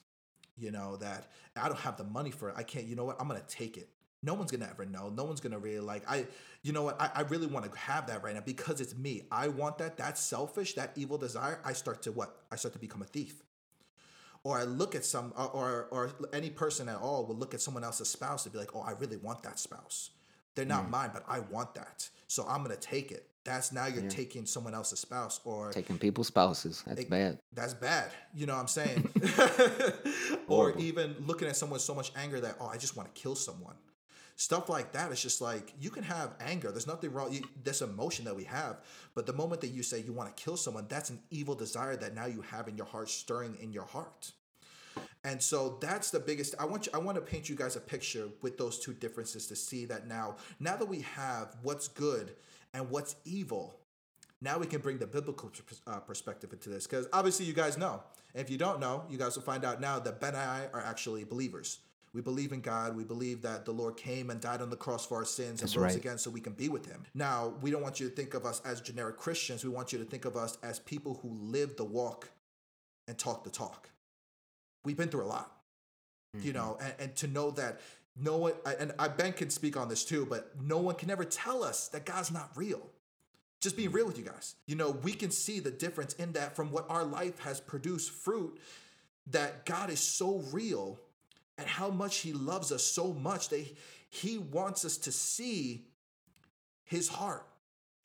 You 0.58 0.70
know, 0.70 0.96
that 0.96 1.30
I 1.56 1.68
don't 1.68 1.78
have 1.80 1.96
the 1.96 2.04
money 2.04 2.30
for 2.30 2.48
it. 2.50 2.54
I 2.56 2.62
can't, 2.62 2.86
you 2.86 2.96
know 2.96 3.04
what? 3.04 3.16
I'm 3.20 3.28
gonna 3.28 3.42
take 3.48 3.76
it 3.76 3.88
no 4.22 4.34
one's 4.34 4.50
gonna 4.50 4.68
ever 4.70 4.84
know. 4.84 5.10
No 5.10 5.24
one's 5.24 5.40
gonna 5.40 5.58
really 5.58 5.80
like 5.80 6.02
I 6.08 6.26
you 6.62 6.72
know 6.72 6.82
what 6.82 7.00
I, 7.00 7.10
I 7.14 7.20
really 7.22 7.46
want 7.46 7.70
to 7.70 7.78
have 7.78 8.08
that 8.08 8.22
right 8.22 8.34
now 8.34 8.42
because 8.44 8.80
it's 8.80 8.96
me. 8.96 9.22
I 9.30 9.48
want 9.48 9.78
that. 9.78 9.96
That's 9.96 10.20
selfish, 10.20 10.74
that 10.74 10.92
evil 10.96 11.18
desire. 11.18 11.60
I 11.64 11.72
start 11.72 12.02
to 12.02 12.12
what? 12.12 12.42
I 12.50 12.56
start 12.56 12.72
to 12.74 12.80
become 12.80 13.02
a 13.02 13.06
thief. 13.06 13.42
Or 14.44 14.58
I 14.58 14.64
look 14.64 14.94
at 14.94 15.04
some 15.04 15.32
or 15.36 15.88
or, 15.90 16.10
any 16.32 16.50
person 16.50 16.88
at 16.88 16.96
all 16.96 17.26
will 17.26 17.36
look 17.36 17.54
at 17.54 17.60
someone 17.60 17.84
else's 17.84 18.08
spouse 18.08 18.44
and 18.44 18.52
be 18.52 18.58
like, 18.58 18.74
oh, 18.74 18.80
I 18.80 18.92
really 18.92 19.16
want 19.16 19.42
that 19.42 19.58
spouse. 19.58 20.10
They're 20.54 20.64
not 20.64 20.86
mm. 20.86 20.90
mine, 20.90 21.10
but 21.12 21.24
I 21.28 21.40
want 21.40 21.74
that. 21.74 22.08
So 22.26 22.44
I'm 22.48 22.62
gonna 22.62 22.76
take 22.76 23.12
it. 23.12 23.27
That's 23.48 23.72
now 23.72 23.86
you're 23.86 24.02
yeah. 24.02 24.10
taking 24.10 24.44
someone 24.44 24.74
else's 24.74 25.00
spouse 25.00 25.40
or 25.44 25.72
taking 25.72 25.98
people's 25.98 26.26
spouses. 26.26 26.84
That's 26.86 27.00
it, 27.00 27.08
bad. 27.08 27.38
That's 27.54 27.72
bad. 27.72 28.10
You 28.34 28.44
know 28.44 28.52
what 28.52 28.60
I'm 28.60 28.68
saying? 28.68 29.08
or 30.48 30.76
even 30.78 31.16
looking 31.26 31.48
at 31.48 31.56
someone 31.56 31.76
with 31.76 31.82
so 31.82 31.94
much 31.94 32.12
anger 32.14 32.40
that, 32.40 32.56
oh, 32.60 32.66
I 32.66 32.76
just 32.76 32.94
want 32.94 33.12
to 33.14 33.20
kill 33.20 33.34
someone 33.34 33.74
stuff 34.36 34.68
like 34.68 34.92
that 34.92 35.10
it's 35.10 35.20
just 35.20 35.40
like 35.40 35.74
you 35.80 35.90
can 35.90 36.04
have 36.04 36.32
anger 36.38 36.70
there's 36.70 36.86
nothing 36.86 37.12
wrong 37.12 37.32
you, 37.32 37.42
this 37.64 37.82
emotion 37.82 38.24
that 38.24 38.36
we 38.36 38.44
have 38.44 38.76
but 39.16 39.26
the 39.26 39.32
moment 39.32 39.60
that 39.60 39.70
you 39.70 39.82
say 39.82 40.00
you 40.00 40.12
want 40.12 40.34
to 40.34 40.42
kill 40.42 40.56
someone 40.56 40.86
that's 40.88 41.10
an 41.10 41.18
evil 41.32 41.56
desire 41.56 41.96
that 41.96 42.14
now 42.14 42.24
you 42.24 42.40
have 42.42 42.68
in 42.68 42.76
your 42.76 42.86
heart 42.86 43.08
stirring 43.08 43.56
in 43.60 43.72
your 43.72 43.82
heart 43.82 44.30
and 45.28 45.42
so 45.42 45.76
that's 45.80 46.10
the 46.10 46.18
biggest 46.18 46.54
i 46.58 46.64
want 46.64 46.86
you 46.86 46.92
i 46.94 46.98
want 46.98 47.14
to 47.14 47.20
paint 47.20 47.48
you 47.48 47.54
guys 47.54 47.76
a 47.76 47.80
picture 47.80 48.28
with 48.40 48.56
those 48.56 48.78
two 48.78 48.94
differences 48.94 49.46
to 49.46 49.54
see 49.54 49.84
that 49.84 50.06
now 50.08 50.36
now 50.58 50.76
that 50.76 50.88
we 50.88 51.00
have 51.00 51.56
what's 51.62 51.88
good 51.88 52.34
and 52.72 52.88
what's 52.90 53.16
evil 53.24 53.76
now 54.40 54.58
we 54.58 54.66
can 54.66 54.80
bring 54.80 54.98
the 54.98 55.06
biblical 55.06 55.50
uh, 55.86 55.98
perspective 56.00 56.52
into 56.52 56.70
this 56.70 56.86
because 56.86 57.06
obviously 57.12 57.44
you 57.44 57.52
guys 57.52 57.76
know 57.76 58.02
and 58.34 58.42
if 58.42 58.50
you 58.50 58.56
don't 58.56 58.80
know 58.80 59.04
you 59.08 59.18
guys 59.18 59.36
will 59.36 59.42
find 59.42 59.64
out 59.64 59.80
now 59.80 59.98
that 59.98 60.20
ben 60.20 60.34
and 60.34 60.38
i 60.38 60.66
are 60.72 60.82
actually 60.82 61.24
believers 61.24 61.80
we 62.14 62.22
believe 62.22 62.52
in 62.52 62.62
God. 62.62 62.96
We 62.96 63.04
believe 63.04 63.42
that 63.42 63.66
the 63.66 63.72
Lord 63.72 63.98
came 63.98 64.30
and 64.30 64.40
died 64.40 64.62
on 64.62 64.70
the 64.70 64.76
cross 64.76 65.06
for 65.06 65.18
our 65.18 65.26
sins 65.26 65.60
That's 65.60 65.74
and 65.74 65.82
rose 65.82 65.92
right. 65.92 66.00
again 66.00 66.18
so 66.18 66.30
we 66.30 66.40
can 66.40 66.54
be 66.54 66.68
with 66.68 66.86
Him. 66.86 67.04
Now, 67.14 67.52
we 67.60 67.70
don't 67.70 67.82
want 67.82 68.00
you 68.00 68.08
to 68.08 68.14
think 68.14 68.34
of 68.34 68.46
us 68.46 68.62
as 68.64 68.80
generic 68.80 69.18
Christians. 69.18 69.62
We 69.62 69.70
want 69.70 69.92
you 69.92 69.98
to 69.98 70.06
think 70.06 70.24
of 70.24 70.34
us 70.34 70.56
as 70.62 70.78
people 70.78 71.20
who 71.22 71.28
live 71.28 71.76
the 71.76 71.84
walk 71.84 72.30
and 73.06 73.18
talk 73.18 73.44
the 73.44 73.50
talk. 73.50 73.90
We've 74.88 74.96
been 74.96 75.10
through 75.10 75.24
a 75.24 75.26
lot, 75.26 75.52
mm-hmm. 76.34 76.46
you 76.46 76.54
know, 76.54 76.78
and, 76.80 76.94
and 76.98 77.16
to 77.16 77.26
know 77.26 77.50
that 77.50 77.82
no 78.16 78.38
one, 78.38 78.54
and 78.80 78.94
I, 78.98 79.08
Ben 79.08 79.34
can 79.34 79.50
speak 79.50 79.76
on 79.76 79.90
this 79.90 80.02
too, 80.02 80.24
but 80.24 80.50
no 80.58 80.78
one 80.78 80.94
can 80.94 81.10
ever 81.10 81.26
tell 81.26 81.62
us 81.62 81.88
that 81.88 82.06
God's 82.06 82.32
not 82.32 82.50
real. 82.56 82.80
Just 83.60 83.76
being 83.76 83.92
real 83.92 84.06
with 84.06 84.16
you 84.16 84.24
guys. 84.24 84.54
You 84.66 84.76
know, 84.76 84.92
we 84.92 85.12
can 85.12 85.30
see 85.30 85.60
the 85.60 85.70
difference 85.70 86.14
in 86.14 86.32
that 86.32 86.56
from 86.56 86.72
what 86.72 86.86
our 86.88 87.04
life 87.04 87.38
has 87.40 87.60
produced 87.60 88.12
fruit 88.12 88.58
that 89.26 89.66
God 89.66 89.90
is 89.90 90.00
so 90.00 90.38
real 90.52 90.98
and 91.58 91.68
how 91.68 91.90
much 91.90 92.20
he 92.20 92.32
loves 92.32 92.72
us 92.72 92.82
so 92.82 93.12
much 93.12 93.50
that 93.50 93.66
he 94.08 94.38
wants 94.38 94.86
us 94.86 94.96
to 94.96 95.12
see 95.12 95.84
his 96.84 97.08
heart. 97.08 97.46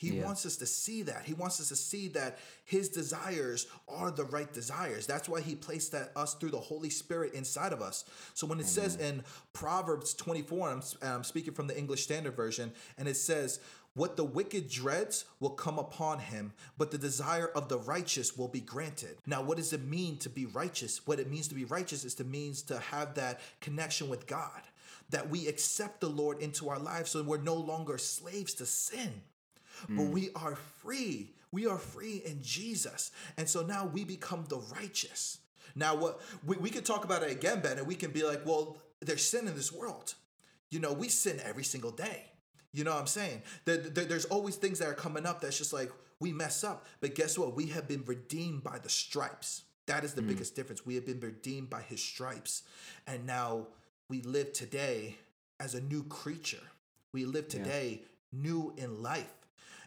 He 0.04 0.18
yeah. 0.18 0.26
wants 0.26 0.46
us 0.46 0.58
to 0.58 0.66
see 0.66 1.02
that. 1.04 1.24
He 1.24 1.34
wants 1.34 1.62
us 1.62 1.70
to 1.70 1.78
see 1.78 2.10
that 2.10 2.38
his 2.66 2.90
desires 2.90 3.68
are 3.88 4.12
the 4.12 4.26
right 4.26 4.52
desires. 4.52 5.08
That's 5.08 5.30
why 5.30 5.40
he 5.40 5.56
placed 5.56 5.94
that 5.94 6.12
us 6.14 6.34
through 6.34 6.50
the 6.50 6.60
Holy 6.60 6.90
Spirit 6.90 7.34
inside 7.34 7.72
of 7.72 7.82
us. 7.82 8.04
So 8.34 8.46
when 8.46 8.60
it 8.60 8.64
Amen. 8.64 8.70
says 8.70 8.98
in 8.98 9.24
Proverbs 9.54 10.14
24, 10.14 10.70
I'm, 10.70 10.82
I'm 11.02 11.24
speaking 11.24 11.54
from 11.54 11.68
the 11.68 11.78
English 11.78 12.04
Standard 12.04 12.36
Version, 12.36 12.74
and 12.98 13.08
it 13.08 13.16
says, 13.16 13.62
What 13.94 14.18
the 14.18 14.26
wicked 14.26 14.70
dreads 14.70 15.24
will 15.40 15.52
come 15.52 15.80
upon 15.80 16.20
him, 16.20 16.52
but 16.78 16.92
the 16.92 16.98
desire 16.98 17.48
of 17.48 17.70
the 17.70 17.80
righteous 17.80 18.36
will 18.36 18.50
be 18.50 18.60
granted. 18.60 19.16
Now, 19.26 19.42
what 19.42 19.56
does 19.56 19.72
it 19.72 19.86
mean 19.86 20.18
to 20.18 20.30
be 20.30 20.46
righteous? 20.48 21.08
What 21.08 21.22
it 21.22 21.32
means 21.32 21.48
to 21.48 21.56
be 21.56 21.64
righteous 21.64 22.04
is 22.04 22.16
to 22.16 22.26
means 22.26 22.62
to 22.64 22.78
have 22.78 23.14
that 23.16 23.40
connection 23.62 24.10
with 24.10 24.28
God, 24.28 24.64
that 25.12 25.30
we 25.30 25.48
accept 25.48 26.02
the 26.02 26.10
Lord 26.10 26.42
into 26.42 26.68
our 26.68 26.80
lives 26.80 27.12
so 27.12 27.24
we're 27.24 27.38
no 27.38 27.56
longer 27.56 27.98
slaves 27.98 28.54
to 28.56 28.66
sin, 28.66 29.22
but 29.90 30.06
mm. 30.08 30.12
we 30.12 30.30
are 30.36 30.56
free. 30.56 31.32
We 31.52 31.68
are 31.68 31.78
free 31.78 32.22
in 32.26 32.42
Jesus. 32.42 33.12
And 33.38 33.48
so 33.48 33.62
now 33.62 33.86
we 33.86 34.04
become 34.04 34.46
the 34.50 34.58
righteous. 34.58 35.40
Now, 35.76 35.96
what 35.96 36.22
we, 36.46 36.58
we 36.58 36.70
could 36.70 36.86
talk 36.86 37.06
about 37.06 37.24
it 37.24 37.32
again, 37.32 37.62
Ben, 37.62 37.78
and 37.78 37.88
we 37.88 37.96
can 37.96 38.12
be 38.12 38.24
like, 38.24 38.46
well, 38.46 38.78
there's 39.02 39.24
sin 39.24 39.48
in 39.48 39.56
this 39.56 39.72
world. 39.72 40.16
You 40.70 40.80
know, 40.80 40.94
we 40.94 41.10
sin 41.10 41.40
every 41.44 41.64
single 41.64 41.92
day. 41.92 42.26
You 42.72 42.84
know 42.84 42.92
what 42.92 43.02
I'm 43.02 43.08
saying? 43.08 43.44
There, 43.66 43.78
there- 43.78 44.06
there's 44.06 44.26
always 44.26 44.56
things 44.56 44.80
that 44.80 44.88
are 44.88 44.94
coming 44.94 45.26
up 45.26 45.42
that's 45.42 45.58
just 45.58 45.74
like 45.74 45.92
we 46.20 46.32
mess 46.34 46.64
up. 46.64 46.88
But 47.02 47.16
guess 47.16 47.38
what? 47.38 47.56
We 47.56 47.68
have 47.68 47.88
been 47.88 48.04
redeemed 48.06 48.64
by 48.64 48.80
the 48.80 48.90
stripes. 48.90 49.64
That 49.86 50.04
is 50.04 50.14
the 50.14 50.22
mm. 50.22 50.30
biggest 50.30 50.56
difference. 50.56 50.86
We 50.86 50.96
have 50.96 51.06
been 51.06 51.20
redeemed 51.20 51.70
by 51.70 51.82
his 51.82 52.02
stripes. 52.02 52.64
And 53.06 53.26
now 53.28 53.68
we 54.10 54.22
live 54.22 54.54
today 54.54 55.18
as 55.60 55.76
a 55.76 55.82
new 55.82 56.04
creature. 56.04 56.64
We 57.12 57.26
live 57.26 57.46
Yeah. 57.50 57.64
today 57.64 58.02
new 58.32 58.74
in 58.78 59.04
life. 59.04 59.34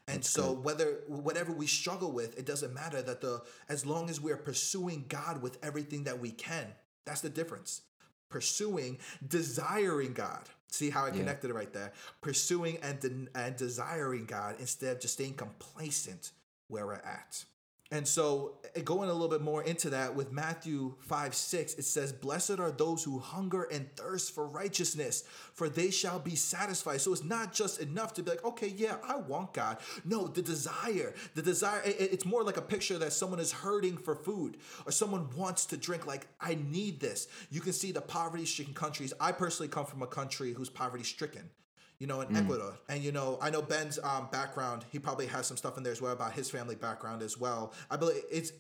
And 0.09 0.19
That's 0.19 0.31
so 0.31 0.53
whether 0.53 1.01
whatever 1.09 1.53
we 1.53 1.67
struggle 1.67 2.13
with, 2.13 2.39
it 2.39 2.47
doesn't 2.47 2.73
matter 2.73 3.03
that 3.03 3.21
the 3.21 3.43
as 3.69 3.85
long 3.85 4.09
as 4.09 4.21
we 4.21 4.31
are 4.33 4.37
pursuing 4.37 5.05
God 5.09 5.43
with 5.43 5.59
everything 5.65 6.05
that 6.05 6.21
we 6.21 6.31
can. 6.31 6.67
That's 7.05 7.21
the 7.23 7.29
difference. 7.29 7.83
Pursuing, 8.29 8.99
desiring 9.27 10.13
God. 10.13 10.49
See 10.69 10.91
how 10.91 11.05
I 11.05 11.09
Yeah. 11.09 11.15
connected 11.19 11.51
it 11.51 11.55
right 11.55 11.73
there. 11.73 11.93
Pursuing 12.21 12.77
and 12.79 13.01
de- 13.01 13.29
and 13.35 13.57
desiring 13.57 14.27
God 14.27 14.57
instead 14.61 14.97
of 14.97 15.03
just 15.03 15.15
staying 15.15 15.35
complacent 15.35 16.33
where 16.69 16.87
we're 16.87 16.95
at. 16.95 17.45
And 17.93 18.07
so, 18.07 18.55
uh, 18.77 18.81
going 18.81 19.09
a 19.09 19.13
little 19.13 19.29
bit 19.29 19.43
more 19.43 19.63
into 19.63 19.91
that 19.91 20.15
with 20.17 20.33
Matthew 20.33 20.95
5 21.01 21.35
6, 21.35 21.75
it 21.75 21.85
says, 21.85 22.13
Blessed 22.13 22.59
are 22.59 22.73
those 22.73 23.05
who 23.05 23.19
hunger 23.21 23.63
and 23.65 23.95
thirst 23.95 24.35
for 24.35 24.47
righteousness, 24.47 25.23
for 25.55 25.69
they 25.69 25.91
shall 25.91 26.19
be 26.19 26.35
satisfied. 26.35 27.01
So, 27.01 27.13
it's 27.13 27.23
not 27.23 27.53
just 27.55 27.81
enough 27.81 28.13
to 28.15 28.23
be 28.25 28.31
like, 28.31 28.45
okay, 28.45 28.69
yeah, 28.69 28.97
I 29.05 29.17
want 29.17 29.53
God. 29.53 29.79
No, 30.05 30.27
the 30.27 30.43
desire, 30.43 31.15
the 31.35 31.43
desire, 31.43 31.81
it- 31.83 32.01
it- 32.01 32.13
it's 32.13 32.25
more 32.25 32.43
like 32.43 32.57
a 32.57 32.63
picture 32.63 32.99
that 32.99 33.13
someone 33.13 33.39
is 33.39 33.53
hurting 33.53 33.99
for 33.99 34.17
food 34.17 34.57
or 34.85 34.91
someone 34.91 35.31
wants 35.37 35.65
to 35.67 35.77
drink, 35.77 36.07
like, 36.07 36.27
I 36.41 36.55
need 36.57 36.99
this. 36.99 37.29
You 37.51 37.61
can 37.61 37.73
see 37.73 37.93
the 37.93 38.01
poverty 38.01 38.47
stricken 38.47 38.75
countries. 38.75 39.13
I 39.21 39.31
personally 39.31 39.69
come 39.69 39.87
from 39.87 40.03
a 40.03 40.07
country 40.09 40.53
who's 40.53 40.69
poverty 40.71 41.05
stricken 41.05 41.51
you 41.99 42.07
know, 42.07 42.21
in 42.21 42.37
Ecuador. 42.37 42.75
And 42.89 43.03
you 43.03 43.13
know, 43.13 43.39
I 43.41 43.51
know 43.51 43.63
Ben's 43.63 43.99
um, 44.03 44.29
background. 44.31 44.85
He 44.91 44.99
probably 44.99 45.27
has 45.27 45.47
some 45.47 45.57
stuff 45.57 45.77
in 45.77 45.83
there 45.83 45.93
as 45.93 46.03
well 46.03 46.13
about 46.13 46.33
his 46.33 46.51
family 46.51 46.75
background 46.75 47.23
as 47.23 47.39
well. 47.39 47.73
I 47.91 47.97
believe 47.97 48.23
it's 48.31 48.53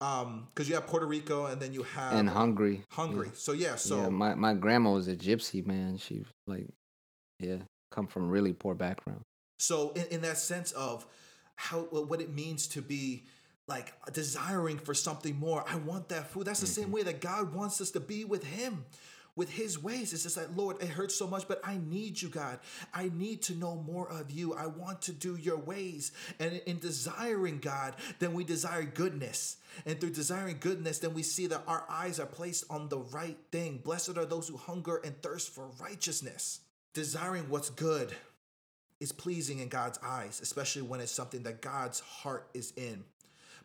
um 0.00 0.48
because 0.52 0.68
you 0.68 0.74
have 0.74 0.86
Puerto 0.86 1.06
Rico 1.06 1.46
and 1.46 1.60
then 1.60 1.72
you 1.72 1.82
have 1.82 2.14
and 2.14 2.28
hungry. 2.28 2.82
Hungary. 2.90 3.30
So 3.34 3.52
yeah, 3.52 3.76
so 3.76 4.02
yeah, 4.02 4.08
my 4.08 4.34
my 4.34 4.54
grandma 4.54 4.92
was 4.92 5.08
a 5.08 5.16
gypsy 5.16 5.64
man. 5.66 5.98
She 5.98 6.24
like, 6.46 6.68
yeah, 7.38 7.58
come 7.90 8.06
from 8.06 8.28
really 8.28 8.52
poor 8.52 8.74
background. 8.74 9.20
So 9.58 9.90
in, 9.90 10.06
in 10.06 10.20
that 10.22 10.38
sense 10.38 10.72
of 10.72 11.06
how 11.56 11.80
what 11.80 12.20
it 12.20 12.32
means 12.32 12.66
to 12.68 12.82
be 12.82 13.24
like 13.66 13.92
desiring 14.12 14.78
for 14.78 14.94
something 14.94 15.36
more, 15.36 15.64
I 15.68 15.76
want 15.76 16.08
that 16.08 16.28
food. 16.28 16.46
That's 16.46 16.60
the 16.60 16.66
same 16.66 16.90
way 16.90 17.02
that 17.02 17.20
God 17.20 17.54
wants 17.54 17.80
us 17.80 17.90
to 17.92 18.00
be 18.00 18.24
with 18.24 18.44
Him. 18.44 18.84
With 19.36 19.50
his 19.50 19.82
ways, 19.82 20.12
it's 20.12 20.24
just 20.24 20.36
like, 20.36 20.48
Lord, 20.54 20.82
it 20.82 20.88
hurts 20.88 21.14
so 21.14 21.26
much, 21.26 21.46
but 21.48 21.60
I 21.64 21.78
need 21.78 22.20
you, 22.20 22.28
God. 22.28 22.58
I 22.92 23.10
need 23.14 23.42
to 23.42 23.54
know 23.54 23.76
more 23.76 24.10
of 24.10 24.30
you. 24.30 24.54
I 24.54 24.66
want 24.66 25.02
to 25.02 25.12
do 25.12 25.36
your 25.36 25.56
ways. 25.56 26.12
And 26.38 26.60
in 26.66 26.78
desiring 26.78 27.58
God, 27.58 27.94
then 28.18 28.34
we 28.34 28.44
desire 28.44 28.82
goodness. 28.82 29.56
And 29.86 30.00
through 30.00 30.10
desiring 30.10 30.58
goodness, 30.60 30.98
then 30.98 31.14
we 31.14 31.22
see 31.22 31.46
that 31.46 31.62
our 31.66 31.84
eyes 31.88 32.18
are 32.18 32.26
placed 32.26 32.64
on 32.70 32.88
the 32.88 32.98
right 32.98 33.38
thing. 33.52 33.78
Blessed 33.78 34.18
are 34.18 34.26
those 34.26 34.48
who 34.48 34.56
hunger 34.56 35.00
and 35.04 35.20
thirst 35.22 35.54
for 35.54 35.70
righteousness. 35.80 36.60
Desiring 36.92 37.48
what's 37.48 37.70
good 37.70 38.12
is 38.98 39.12
pleasing 39.12 39.60
in 39.60 39.68
God's 39.68 39.98
eyes, 40.04 40.40
especially 40.42 40.82
when 40.82 41.00
it's 41.00 41.12
something 41.12 41.44
that 41.44 41.62
God's 41.62 42.00
heart 42.00 42.50
is 42.52 42.72
in. 42.76 43.04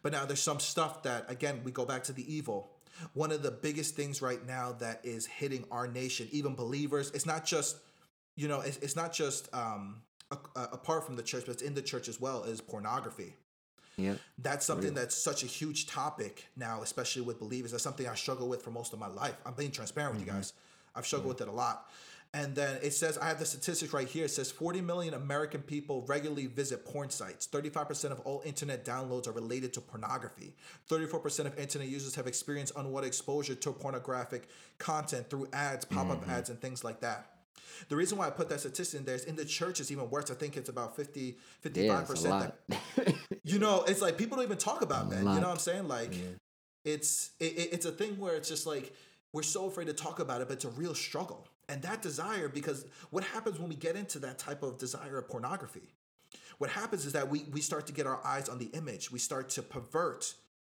But 0.01 0.11
now 0.11 0.25
there's 0.25 0.41
some 0.41 0.59
stuff 0.59 1.03
that, 1.03 1.29
again, 1.29 1.61
we 1.63 1.71
go 1.71 1.85
back 1.85 2.03
to 2.03 2.13
the 2.13 2.33
evil. 2.33 2.69
One 3.13 3.31
of 3.31 3.43
the 3.43 3.51
biggest 3.51 3.95
things 3.95 4.21
right 4.21 4.45
now 4.45 4.73
that 4.79 5.01
is 5.03 5.25
hitting 5.25 5.65
our 5.71 5.87
nation, 5.87 6.27
even 6.31 6.55
believers, 6.55 7.11
it's 7.13 7.25
not 7.25 7.45
just, 7.45 7.77
you 8.35 8.47
know, 8.47 8.61
it's, 8.61 8.77
it's 8.77 8.95
not 8.95 9.13
just 9.13 9.53
um, 9.53 10.01
a, 10.31 10.37
a- 10.55 10.69
apart 10.73 11.05
from 11.05 11.15
the 11.15 11.23
church, 11.23 11.43
but 11.45 11.53
it's 11.53 11.63
in 11.63 11.73
the 11.73 11.81
church 11.81 12.07
as 12.07 12.19
well, 12.21 12.43
is 12.43 12.61
pornography. 12.61 13.35
Yep. 13.97 14.19
That's 14.39 14.65
something 14.65 14.93
that's 14.93 15.15
such 15.15 15.43
a 15.43 15.45
huge 15.45 15.87
topic 15.87 16.45
now, 16.57 16.81
especially 16.81 17.21
with 17.21 17.39
believers. 17.39 17.71
That's 17.71 17.83
something 17.83 18.07
I 18.07 18.15
struggle 18.15 18.47
with 18.49 18.61
for 18.61 18.71
most 18.71 18.91
of 18.91 18.99
my 18.99 19.07
life. 19.07 19.35
I'm 19.45 19.53
being 19.53 19.71
transparent 19.71 20.15
with 20.15 20.25
you 20.25 20.31
guys. 20.31 20.53
I've 20.95 21.05
struggled 21.05 21.29
with 21.29 21.41
it 21.41 21.47
a 21.47 21.51
lot. 21.51 21.89
And 22.35 22.53
then 22.53 22.79
it 22.83 22.91
says, 22.93 23.17
I 23.17 23.29
have 23.29 23.39
the 23.39 23.45
statistics 23.45 23.93
right 23.93 24.07
here. 24.07 24.25
It 24.25 24.29
says 24.31 24.51
40 24.51 24.81
million 24.81 25.13
American 25.13 25.61
people 25.61 26.03
regularly 26.05 26.47
visit 26.47 26.83
porn 26.85 27.09
sites. 27.09 27.47
35% 27.47 28.11
of 28.11 28.19
all 28.21 28.41
internet 28.45 28.83
downloads 28.83 29.25
are 29.27 29.31
related 29.31 29.71
to 29.75 29.79
pornography. 29.81 30.53
34% 30.89 31.45
of 31.45 31.57
internet 31.57 31.87
users 31.87 32.13
have 32.15 32.27
experienced 32.27 32.73
unwanted 32.75 33.07
exposure 33.07 33.55
to 33.55 33.71
pornographic 33.71 34.49
content 34.79 35.29
through 35.29 35.47
ads, 35.53 35.85
pop 35.85 36.09
up 36.09 36.27
ads, 36.27 36.49
and 36.49 36.59
things 36.59 36.83
like 36.83 36.99
that. 36.99 37.31
The 37.87 37.95
reason 37.95 38.17
why 38.17 38.27
I 38.27 38.31
put 38.31 38.49
that 38.49 38.59
statistic 38.59 38.99
in 38.99 39.05
there 39.05 39.15
is 39.15 39.23
in 39.23 39.37
the 39.37 39.45
church 39.45 39.79
it's 39.79 39.89
even 39.91 40.09
worse. 40.09 40.29
I 40.29 40.33
think 40.33 40.57
it's 40.57 40.67
about 40.69 40.95
50, 40.97 41.37
55% 41.63 42.23
Yeah, 42.25 42.47
that 42.67 43.15
you 43.45 43.59
know, 43.59 43.85
it's 43.87 44.01
like 44.01 44.17
people 44.17 44.35
don't 44.35 44.45
even 44.45 44.57
talk 44.57 44.81
about 44.81 45.09
that. 45.09 45.19
You 45.19 45.23
know 45.23 45.31
what 45.35 45.45
I'm 45.47 45.57
saying? 45.57 45.87
Like, 45.87 46.13
Yeah. 46.13 46.21
it's 46.83 47.31
it, 47.39 47.53
it- 47.57 47.69
it's 47.73 47.85
a 47.85 47.91
thing 47.91 48.17
where 48.19 48.35
it's 48.35 48.49
just 48.49 48.65
like 48.67 48.93
we're 49.33 49.41
so 49.43 49.67
afraid 49.67 49.87
to 49.87 49.93
talk 49.93 50.19
about 50.19 50.41
it, 50.41 50.47
but 50.49 50.55
it's 50.55 50.65
a 50.65 50.69
real 50.69 50.95
struggle. 50.95 51.47
And 51.67 51.81
that 51.81 52.01
desire, 52.01 52.47
because 52.47 52.85
what 53.09 53.23
happens 53.23 53.59
when 53.59 53.69
we 53.69 53.75
get 53.75 53.95
into 53.95 54.19
that 54.19 54.37
type 54.37 54.61
of 54.61 54.77
desire 54.77 55.17
of 55.17 55.27
pornography? 55.27 55.95
What 56.57 56.69
happens 56.69 57.05
is 57.05 57.13
that 57.13 57.29
we 57.29 57.45
we 57.51 57.61
start 57.61 57.87
to 57.87 57.93
get 57.93 58.07
our 58.07 58.19
eyes 58.25 58.49
on 58.49 58.59
the 58.59 58.67
image. 58.67 59.11
We 59.11 59.19
start 59.19 59.49
to 59.49 59.61
pervert. 59.61 60.35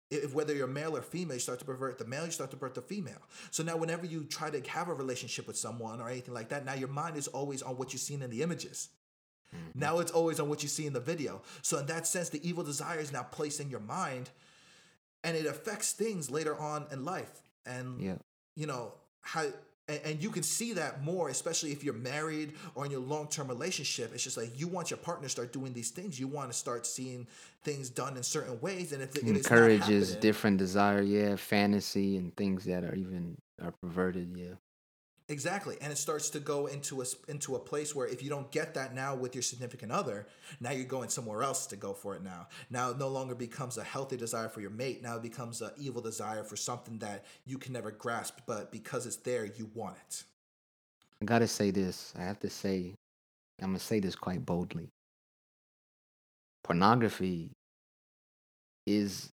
If 0.09 0.33
whether 0.33 0.55
you're 0.55 0.67
male 0.67 0.95
or 0.95 1.01
female, 1.01 1.33
you 1.33 1.41
start 1.41 1.59
to 1.59 1.65
pervert 1.65 1.97
the 1.97 2.05
male, 2.05 2.25
you 2.25 2.31
start 2.31 2.49
to 2.51 2.57
pervert 2.57 2.75
the 2.75 2.81
female. 2.81 3.21
So 3.51 3.61
now, 3.61 3.75
whenever 3.75 4.05
you 4.05 4.23
try 4.23 4.49
to 4.49 4.69
have 4.69 4.87
a 4.87 4.93
relationship 4.93 5.45
with 5.45 5.57
someone 5.57 5.99
or 5.99 6.09
anything 6.09 6.33
like 6.33 6.49
that, 6.49 6.63
now 6.65 6.73
your 6.73 6.87
mind 6.87 7.17
is 7.17 7.27
always 7.27 7.61
on 7.61 7.77
what 7.77 7.91
you've 7.91 8.01
seen 8.01 8.21
in 8.21 8.29
the 8.29 8.41
images. 8.41 8.89
Mm-hmm. 9.53 9.79
Now 9.79 9.99
it's 9.99 10.11
always 10.11 10.39
on 10.39 10.49
what 10.49 10.63
you 10.63 10.69
see 10.69 10.85
in 10.85 10.93
the 10.93 10.99
video. 10.99 11.41
So 11.61 11.77
in 11.77 11.85
that 11.87 12.07
sense, 12.07 12.29
the 12.29 12.47
evil 12.47 12.63
desire 12.63 12.99
is 12.99 13.11
now 13.11 13.23
placed 13.23 13.59
in 13.59 13.69
your 13.69 13.81
mind, 13.81 14.29
and 15.23 15.35
it 15.35 15.45
affects 15.45 15.91
things 15.91 16.31
later 16.31 16.57
on 16.57 16.85
in 16.91 17.03
life. 17.05 17.41
And 17.65 18.01
yeah. 18.01 18.15
you 18.55 18.65
know 18.65 18.93
how, 19.21 19.45
and, 19.87 19.99
and 20.05 20.23
you 20.23 20.29
can 20.29 20.43
see 20.43 20.73
that 20.73 21.03
more, 21.03 21.29
especially 21.29 21.71
if 21.71 21.83
you're 21.83 21.93
married 21.93 22.53
or 22.75 22.85
in 22.85 22.91
your 22.91 22.99
long-term 23.01 23.47
relationship. 23.47 24.13
It's 24.13 24.23
just 24.23 24.37
like 24.37 24.59
you 24.59 24.67
want 24.67 24.89
your 24.91 24.97
partner 24.97 25.25
to 25.27 25.29
start 25.31 25.53
doing 25.53 25.73
these 25.73 25.89
things. 25.91 26.19
You 26.19 26.27
want 26.27 26.51
to 26.51 26.57
start 26.57 26.85
seeing 26.85 27.27
things 27.63 27.89
done 27.89 28.17
in 28.17 28.23
certain 28.23 28.59
ways, 28.61 28.93
and 28.93 29.01
if, 29.01 29.15
it- 29.15 29.23
if 29.23 29.35
it's 29.37 29.49
not 29.49 29.55
Encourages 29.59 30.15
different 30.21 30.57
desire, 30.57 31.01
yeah, 31.01 31.35
fantasy 31.35 32.17
and 32.17 32.35
things 32.35 32.65
that 32.65 32.83
are 32.83 32.95
even 32.95 33.37
are 33.61 33.71
perverted, 33.71 34.35
yeah. 34.37 34.53
Exactly, 35.29 35.75
and 35.81 35.91
it 35.91 35.97
starts 35.97 36.29
to 36.29 36.39
go 36.39 36.67
into 36.67 37.01
a 37.01 37.05
into 37.27 37.57
a 37.57 37.59
place 37.59 37.93
where 37.93 38.07
if 38.07 38.23
you 38.23 38.29
don't 38.29 38.49
get 38.49 38.73
that 38.75 38.95
now 38.95 39.13
with 39.13 39.35
your 39.35 39.41
significant 39.41 39.91
other, 39.91 40.25
now 40.61 40.71
you're 40.71 40.85
going 40.85 41.09
somewhere 41.09 41.43
else 41.43 41.65
to 41.67 41.75
go 41.75 41.93
for 41.93 42.15
it. 42.15 42.23
Now, 42.23 42.47
now 42.69 42.91
it 42.91 42.97
no 42.97 43.09
longer 43.09 43.35
becomes 43.35 43.77
a 43.77 43.83
healthy 43.83 44.15
desire 44.15 44.47
for 44.47 44.61
your 44.61 44.69
mate. 44.69 45.03
Now 45.03 45.17
it 45.17 45.21
becomes 45.21 45.61
an 45.61 45.71
evil 45.77 46.01
desire 46.01 46.45
for 46.45 46.55
something 46.55 46.99
that 46.99 47.25
you 47.45 47.57
can 47.57 47.73
never 47.73 47.91
grasp, 47.91 48.39
but 48.45 48.71
because 48.71 49.05
it's 49.05 49.17
there, 49.17 49.45
you 49.45 49.69
want 49.73 49.97
it. 50.07 50.23
I 51.21 51.25
gotta 51.25 51.47
say 51.47 51.71
this. 51.71 52.13
I 52.17 52.23
have 52.23 52.39
to 52.39 52.49
say, 52.49 52.95
I'm 53.61 53.71
gonna 53.71 53.79
say 53.79 53.99
this 53.99 54.15
quite 54.15 54.45
boldly. 54.45 54.87
Pornography 56.63 57.51
is 58.85 59.29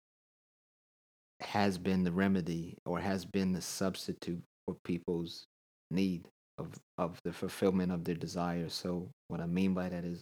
has 1.41 1.79
been 1.79 2.05
the 2.05 2.13
remedy 2.13 2.77
or 2.87 3.01
has 3.01 3.25
been 3.25 3.53
the 3.53 3.63
substitute 3.63 4.43
for 4.67 4.77
people's 4.85 5.47
need 5.91 6.27
of 6.59 6.69
of 6.99 7.19
the 7.25 7.33
fulfillment 7.33 7.93
of 7.93 8.05
their 8.05 8.15
desires. 8.15 8.75
So 8.75 9.09
what 9.29 9.41
I 9.41 9.47
mean 9.47 9.75
by 9.75 9.89
that 9.89 10.05
is 10.05 10.21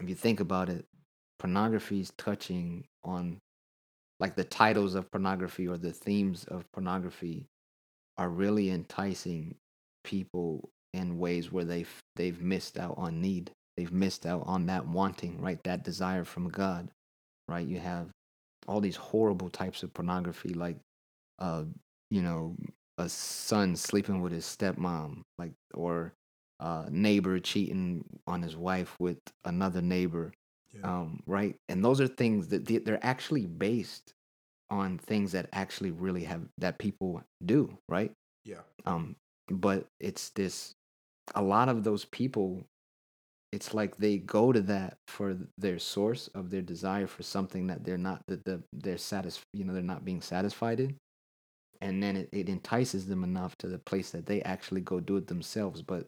if 0.00 0.08
you 0.08 0.14
think 0.14 0.40
about 0.40 0.68
it, 0.68 0.84
pornography 1.38 2.00
is 2.00 2.12
touching 2.18 2.84
on 3.04 3.38
like 4.20 4.34
the 4.34 4.44
titles 4.44 4.94
of 4.94 5.10
pornography 5.10 5.68
or 5.68 5.76
the 5.76 5.92
themes 5.92 6.44
of 6.44 6.70
pornography 6.72 7.46
are 8.16 8.28
really 8.28 8.70
enticing 8.70 9.54
people 10.04 10.68
in 10.92 11.18
ways 11.18 11.52
where 11.52 11.64
they've 11.64 12.02
they've 12.16 12.42
missed 12.42 12.78
out 12.78 12.94
on 12.96 13.20
need. 13.20 13.50
They've 13.76 13.92
missed 13.92 14.26
out 14.26 14.42
on 14.46 14.66
that 14.66 14.88
wanting, 14.88 15.40
right? 15.40 15.62
That 15.64 15.84
desire 15.84 16.24
from 16.24 16.48
God, 16.48 16.90
right? 17.46 17.66
You 17.66 17.78
have 17.78 18.08
all 18.66 18.80
these 18.80 18.96
horrible 18.96 19.48
types 19.50 19.84
of 19.84 19.94
pornography, 19.94 20.52
like, 20.52 20.78
uh, 21.38 21.64
you 22.10 22.22
know, 22.22 22.56
a 22.98 23.08
son 23.08 23.76
sleeping 23.76 24.20
with 24.22 24.32
his 24.32 24.44
stepmom, 24.44 25.22
like, 25.38 25.52
or 25.74 26.14
uh, 26.60 26.86
neighbor 26.90 27.38
cheating 27.40 28.04
on 28.26 28.42
his 28.42 28.56
wife 28.56 28.96
with 29.00 29.18
another 29.44 29.82
neighbor, 29.82 30.32
Yeah. 30.74 30.82
um, 31.00 31.22
right? 31.26 31.56
And 31.68 31.84
those 31.84 32.00
are 32.00 32.08
things 32.08 32.48
that 32.48 32.66
they- 32.66 32.78
they're 32.78 33.04
actually 33.04 33.46
based 33.46 34.12
on 34.70 34.98
things 34.98 35.32
that 35.32 35.48
actually 35.52 35.92
really 35.92 36.24
have 36.24 36.48
that 36.58 36.78
people 36.78 37.22
do, 37.44 37.78
right? 37.88 38.12
yeah. 38.44 38.62
Um, 38.86 39.16
but 39.48 39.86
it's 40.00 40.30
this. 40.30 40.74
A 41.34 41.42
lot 41.42 41.68
of 41.68 41.84
those 41.84 42.04
people, 42.06 42.64
it's 43.52 43.74
like 43.74 43.96
they 43.96 44.18
go 44.18 44.52
to 44.52 44.60
that 44.62 44.98
for 45.08 45.36
their 45.58 45.78
source 45.78 46.28
of 46.28 46.50
their 46.50 46.62
desire 46.62 47.06
for 47.06 47.22
something 47.22 47.66
that 47.68 47.84
they're 47.84 47.98
not 47.98 48.22
that 48.28 48.44
the 48.44 48.62
they're 48.72 48.98
satis 48.98 49.40
you 49.54 49.64
know 49.64 49.72
they're 49.72 49.82
not 49.82 50.04
being 50.04 50.20
satisfied 50.20 50.80
in, 50.80 50.96
and 51.80 52.02
then 52.02 52.16
it, 52.16 52.28
it 52.32 52.48
entices 52.48 53.06
them 53.06 53.24
enough 53.24 53.56
to 53.58 53.68
the 53.68 53.78
place 53.78 54.10
that 54.10 54.26
they 54.26 54.42
actually 54.42 54.80
go 54.80 55.00
do 55.00 55.16
it 55.16 55.26
themselves. 55.26 55.82
But 55.82 56.06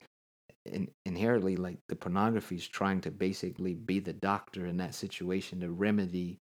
in, 0.67 0.89
inherently, 1.07 1.57
like 1.57 1.79
the 1.89 1.97
pornography 1.97 2.57
is 2.57 2.69
trying 2.69 3.01
to 3.03 3.11
basically 3.11 3.75
be 3.75 4.01
the 4.01 4.13
doctor 4.13 4.67
in 4.67 4.77
that 4.79 4.95
situation 4.95 5.61
to 5.61 5.71
remedy 5.71 6.39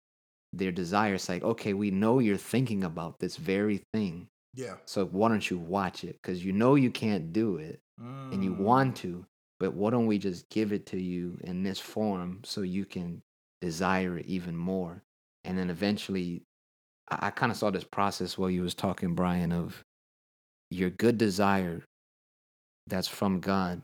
their 0.52 0.72
desire. 0.72 1.14
It's 1.14 1.28
like, 1.28 1.42
okay, 1.42 1.74
we 1.74 1.90
know 1.90 2.18
you're 2.18 2.36
thinking 2.36 2.84
about 2.84 3.18
this 3.18 3.36
very 3.36 3.82
thing. 3.92 4.28
Yeah. 4.54 4.76
So 4.86 5.06
why 5.06 5.28
don't 5.28 5.48
you 5.50 5.58
watch 5.58 6.04
it? 6.04 6.18
Because 6.22 6.44
you 6.44 6.52
know 6.52 6.74
you 6.74 6.90
can't 6.90 7.32
do 7.32 7.56
it 7.56 7.80
and 8.32 8.42
you 8.44 8.52
Mm. 8.52 8.58
want 8.58 8.96
to, 8.96 9.26
but 9.60 9.74
why 9.74 9.90
don't 9.90 10.06
we 10.06 10.18
just 10.18 10.48
give 10.50 10.72
it 10.72 10.86
to 10.86 11.00
you 11.00 11.38
in 11.42 11.62
this 11.62 11.78
form 11.78 12.40
so 12.44 12.62
you 12.62 12.84
can 12.84 13.22
desire 13.60 14.18
it 14.18 14.26
even 14.26 14.56
more? 14.56 15.02
And 15.44 15.56
then 15.58 15.70
eventually, 15.70 16.42
I, 17.10 17.26
I 17.26 17.30
kind 17.30 17.52
of 17.52 17.58
saw 17.58 17.70
this 17.70 17.84
process 17.84 18.36
while 18.36 18.50
you 18.50 18.62
was 18.62 18.74
talking, 18.74 19.14
Brian, 19.14 19.52
of 19.52 19.82
your 20.70 20.90
good 20.90 21.18
desire 21.18 21.82
that's 22.86 23.08
from 23.08 23.40
God 23.40 23.82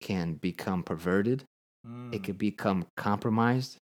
can 0.00 0.34
become 0.34 0.82
perverted. 0.82 1.44
Mm. 1.86 2.14
It 2.14 2.24
could 2.24 2.38
become 2.38 2.86
compromised. 2.96 3.78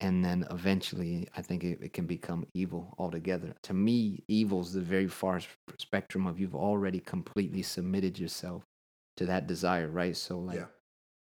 And 0.00 0.24
then 0.24 0.46
eventually, 0.50 1.28
I 1.36 1.42
think 1.42 1.64
it, 1.64 1.78
it 1.80 1.92
can 1.92 2.04
become 2.04 2.46
evil 2.52 2.94
altogether. 2.98 3.54
To 3.62 3.74
me, 3.74 4.22
evil's 4.28 4.72
the 4.72 4.80
very 4.80 5.06
far 5.06 5.40
spectrum 5.78 6.26
of 6.26 6.38
you've 6.38 6.54
already 6.54 7.00
completely 7.00 7.62
submitted 7.62 8.18
yourself 8.18 8.64
to 9.16 9.26
that 9.26 9.46
desire, 9.46 9.88
right? 9.88 10.16
So, 10.16 10.40
like, 10.40 10.56
yeah. 10.56 10.66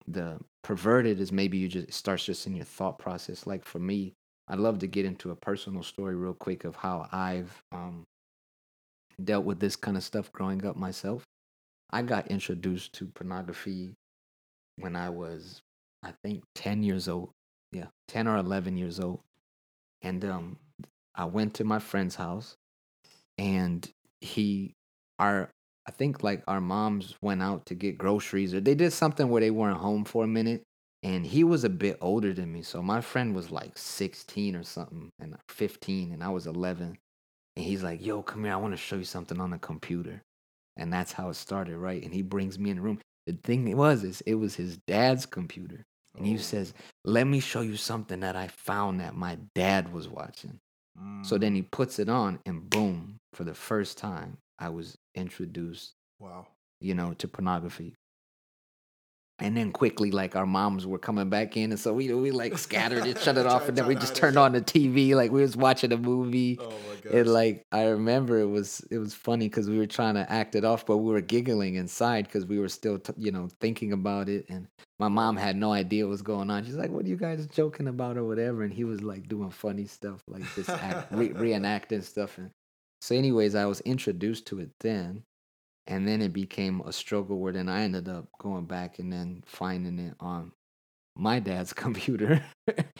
the 0.07 0.39
perverted 0.63 1.19
is 1.19 1.31
maybe 1.31 1.57
you 1.57 1.67
just 1.67 1.89
it 1.89 1.93
starts 1.93 2.25
just 2.25 2.47
in 2.47 2.55
your 2.55 2.65
thought 2.65 2.97
process. 2.97 3.45
Like 3.45 3.65
for 3.65 3.79
me, 3.79 4.13
I'd 4.47 4.59
love 4.59 4.79
to 4.79 4.87
get 4.87 5.05
into 5.05 5.31
a 5.31 5.35
personal 5.35 5.83
story 5.83 6.15
real 6.15 6.33
quick 6.33 6.63
of 6.65 6.75
how 6.75 7.07
I've 7.11 7.63
um, 7.71 8.03
dealt 9.23 9.45
with 9.45 9.59
this 9.59 9.75
kind 9.75 9.95
of 9.97 10.03
stuff 10.03 10.31
growing 10.31 10.65
up 10.65 10.75
myself. 10.75 11.23
I 11.91 12.01
got 12.01 12.27
introduced 12.27 12.93
to 12.95 13.05
pornography 13.05 13.93
when 14.77 14.95
I 14.95 15.09
was, 15.09 15.61
I 16.01 16.13
think, 16.23 16.43
ten 16.55 16.83
years 16.83 17.07
old. 17.07 17.29
Yeah, 17.71 17.87
ten 18.07 18.27
or 18.27 18.37
eleven 18.37 18.77
years 18.77 18.99
old, 18.99 19.21
and 20.03 20.23
um, 20.25 20.57
I 21.15 21.25
went 21.25 21.55
to 21.55 21.63
my 21.63 21.79
friend's 21.79 22.15
house, 22.15 22.55
and 23.37 23.87
he, 24.21 24.73
our, 25.17 25.49
I 25.87 25.91
think 25.91 26.21
like 26.21 26.43
our 26.47 26.61
moms 26.61 27.15
went 27.21 27.41
out 27.41 27.65
to 27.67 27.75
get 27.75 27.97
groceries 27.97 28.53
or 28.53 28.61
they 28.61 28.75
did 28.75 28.93
something 28.93 29.29
where 29.29 29.41
they 29.41 29.51
weren't 29.51 29.79
home 29.79 30.05
for 30.05 30.23
a 30.23 30.27
minute, 30.27 30.63
and 31.03 31.25
he 31.25 31.43
was 31.43 31.63
a 31.63 31.69
bit 31.69 31.97
older 32.01 32.33
than 32.33 32.51
me, 32.51 32.61
so 32.63 32.81
my 32.81 33.01
friend 33.01 33.35
was 33.35 33.51
like 33.51 33.77
sixteen 33.77 34.55
or 34.55 34.63
something, 34.63 35.09
and 35.19 35.35
fifteen, 35.49 36.11
and 36.13 36.23
I 36.23 36.29
was 36.29 36.47
eleven, 36.47 36.97
and 37.55 37.65
he's 37.65 37.83
like, 37.83 38.05
"Yo, 38.05 38.23
come 38.23 38.43
here, 38.45 38.53
I 38.53 38.57
want 38.57 38.73
to 38.73 38.77
show 38.77 38.95
you 38.97 39.03
something 39.05 39.39
on 39.39 39.51
the 39.51 39.59
computer," 39.59 40.21
and 40.77 40.91
that's 40.93 41.11
how 41.13 41.29
it 41.29 41.35
started, 41.35 41.77
right? 41.77 42.03
And 42.03 42.13
he 42.13 42.21
brings 42.21 42.57
me 42.59 42.71
in 42.71 42.77
the 42.77 42.81
room. 42.83 42.99
The 43.27 43.33
thing 43.33 43.75
was 43.77 44.03
is 44.03 44.21
it 44.21 44.35
was 44.35 44.55
his 44.55 44.77
dad's 44.87 45.25
computer. 45.25 45.85
And 46.17 46.25
he 46.27 46.35
Oh. 46.35 46.37
says, 46.37 46.73
Let 47.05 47.25
me 47.25 47.39
show 47.39 47.61
you 47.61 47.77
something 47.77 48.19
that 48.19 48.35
I 48.35 48.47
found 48.47 48.99
that 48.99 49.15
my 49.15 49.37
dad 49.55 49.93
was 49.93 50.07
watching. 50.09 50.59
So 51.23 51.37
then 51.37 51.55
he 51.55 51.63
Mm. 51.63 51.71
puts 51.71 51.99
it 51.99 52.09
on, 52.09 52.39
and 52.45 52.69
boom, 52.69 53.17
for 53.33 53.43
the 53.45 53.53
first 53.55 53.97
time, 53.97 54.37
I 54.59 54.69
was 54.69 54.97
introduced, 55.15 55.93
Wow. 56.19 56.47
you 56.81 56.93
know, 56.95 57.13
to 57.15 57.27
pornography. 57.27 57.95
And 59.39 59.57
then 59.57 59.71
quickly, 59.71 60.11
like 60.11 60.35
our 60.35 60.45
moms 60.45 60.85
were 60.85 60.99
coming 60.99 61.29
back 61.29 61.57
in, 61.57 61.71
and 61.71 61.79
so 61.79 61.91
we 61.91 62.13
we 62.13 62.29
like 62.29 62.57
scattered 62.57 63.05
it, 63.05 63.19
shut 63.19 63.37
it 63.37 63.45
off, 63.53 63.67
and 63.67 63.75
then 63.75 63.87
we 63.87 63.95
just 63.95 64.15
turned 64.15 64.37
on 64.37 64.51
the 64.51 64.61
TV, 64.61 65.15
like 65.15 65.31
we 65.31 65.41
was 65.41 65.57
watching 65.57 65.91
a 65.91 65.97
movie. 65.97 66.59
Oh 66.61 66.69
my 66.69 66.95
gosh. 67.01 67.13
It 67.13 67.27
like 67.27 67.65
I 67.71 67.85
remember 67.85 68.39
it 68.39 68.47
was 68.47 68.85
it 68.91 68.99
was 68.99 69.15
funny 69.15 69.49
because 69.49 69.67
we 69.67 69.79
were 69.79 69.87
trying 69.87 70.13
to 70.15 70.31
act 70.31 70.55
it 70.55 70.63
off, 70.63 70.85
but 70.85 70.97
we 70.97 71.11
were 71.11 71.19
giggling 71.19 71.75
inside 71.75 72.25
because 72.25 72.45
we 72.45 72.59
were 72.59 72.69
still 72.69 72.99
t- 72.99 73.13
you 73.17 73.31
know 73.31 73.49
thinking 73.59 73.91
about 73.91 74.29
it. 74.29 74.45
And 74.49 74.67
my 74.99 75.07
mom 75.07 75.35
had 75.35 75.57
no 75.57 75.73
idea 75.73 76.05
what 76.05 76.11
was 76.11 76.21
going 76.21 76.51
on. 76.51 76.63
She's 76.63 76.75
like, 76.77 76.91
"What 76.91 77.05
are 77.05 77.09
you 77.09 77.17
guys 77.17 77.47
joking 77.47 77.87
about 77.87 78.17
or 78.17 78.23
whatever?" 78.25 78.61
And 78.61 78.73
he 78.73 78.83
was 78.83 79.01
like 79.01 79.27
doing 79.27 79.49
funny 79.49 79.87
stuff, 79.87 80.21
like 80.27 80.43
just 80.53 80.69
act, 80.69 81.11
re- 81.11 81.29
reenacting 81.33 82.03
stuff. 82.03 82.37
And 82.37 82.51
so, 83.01 83.15
anyways, 83.15 83.55
I 83.55 83.65
was 83.65 83.81
introduced 83.81 84.45
to 84.47 84.59
it 84.59 84.69
then, 84.79 85.23
and 85.87 86.07
then 86.07 86.21
it 86.21 86.33
became 86.33 86.81
a 86.81 86.93
struggle 86.93 87.39
where 87.39 87.53
then 87.53 87.69
I 87.69 87.83
ended 87.83 88.07
up 88.07 88.27
going 88.39 88.65
back 88.65 88.99
and 88.99 89.11
then 89.11 89.43
finding 89.45 89.99
it 89.99 90.15
on 90.19 90.51
my 91.15 91.39
dad's 91.39 91.73
computer 91.73 92.43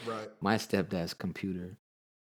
right. 0.06 0.30
my 0.42 0.56
stepdad's 0.56 1.14
computer 1.14 1.78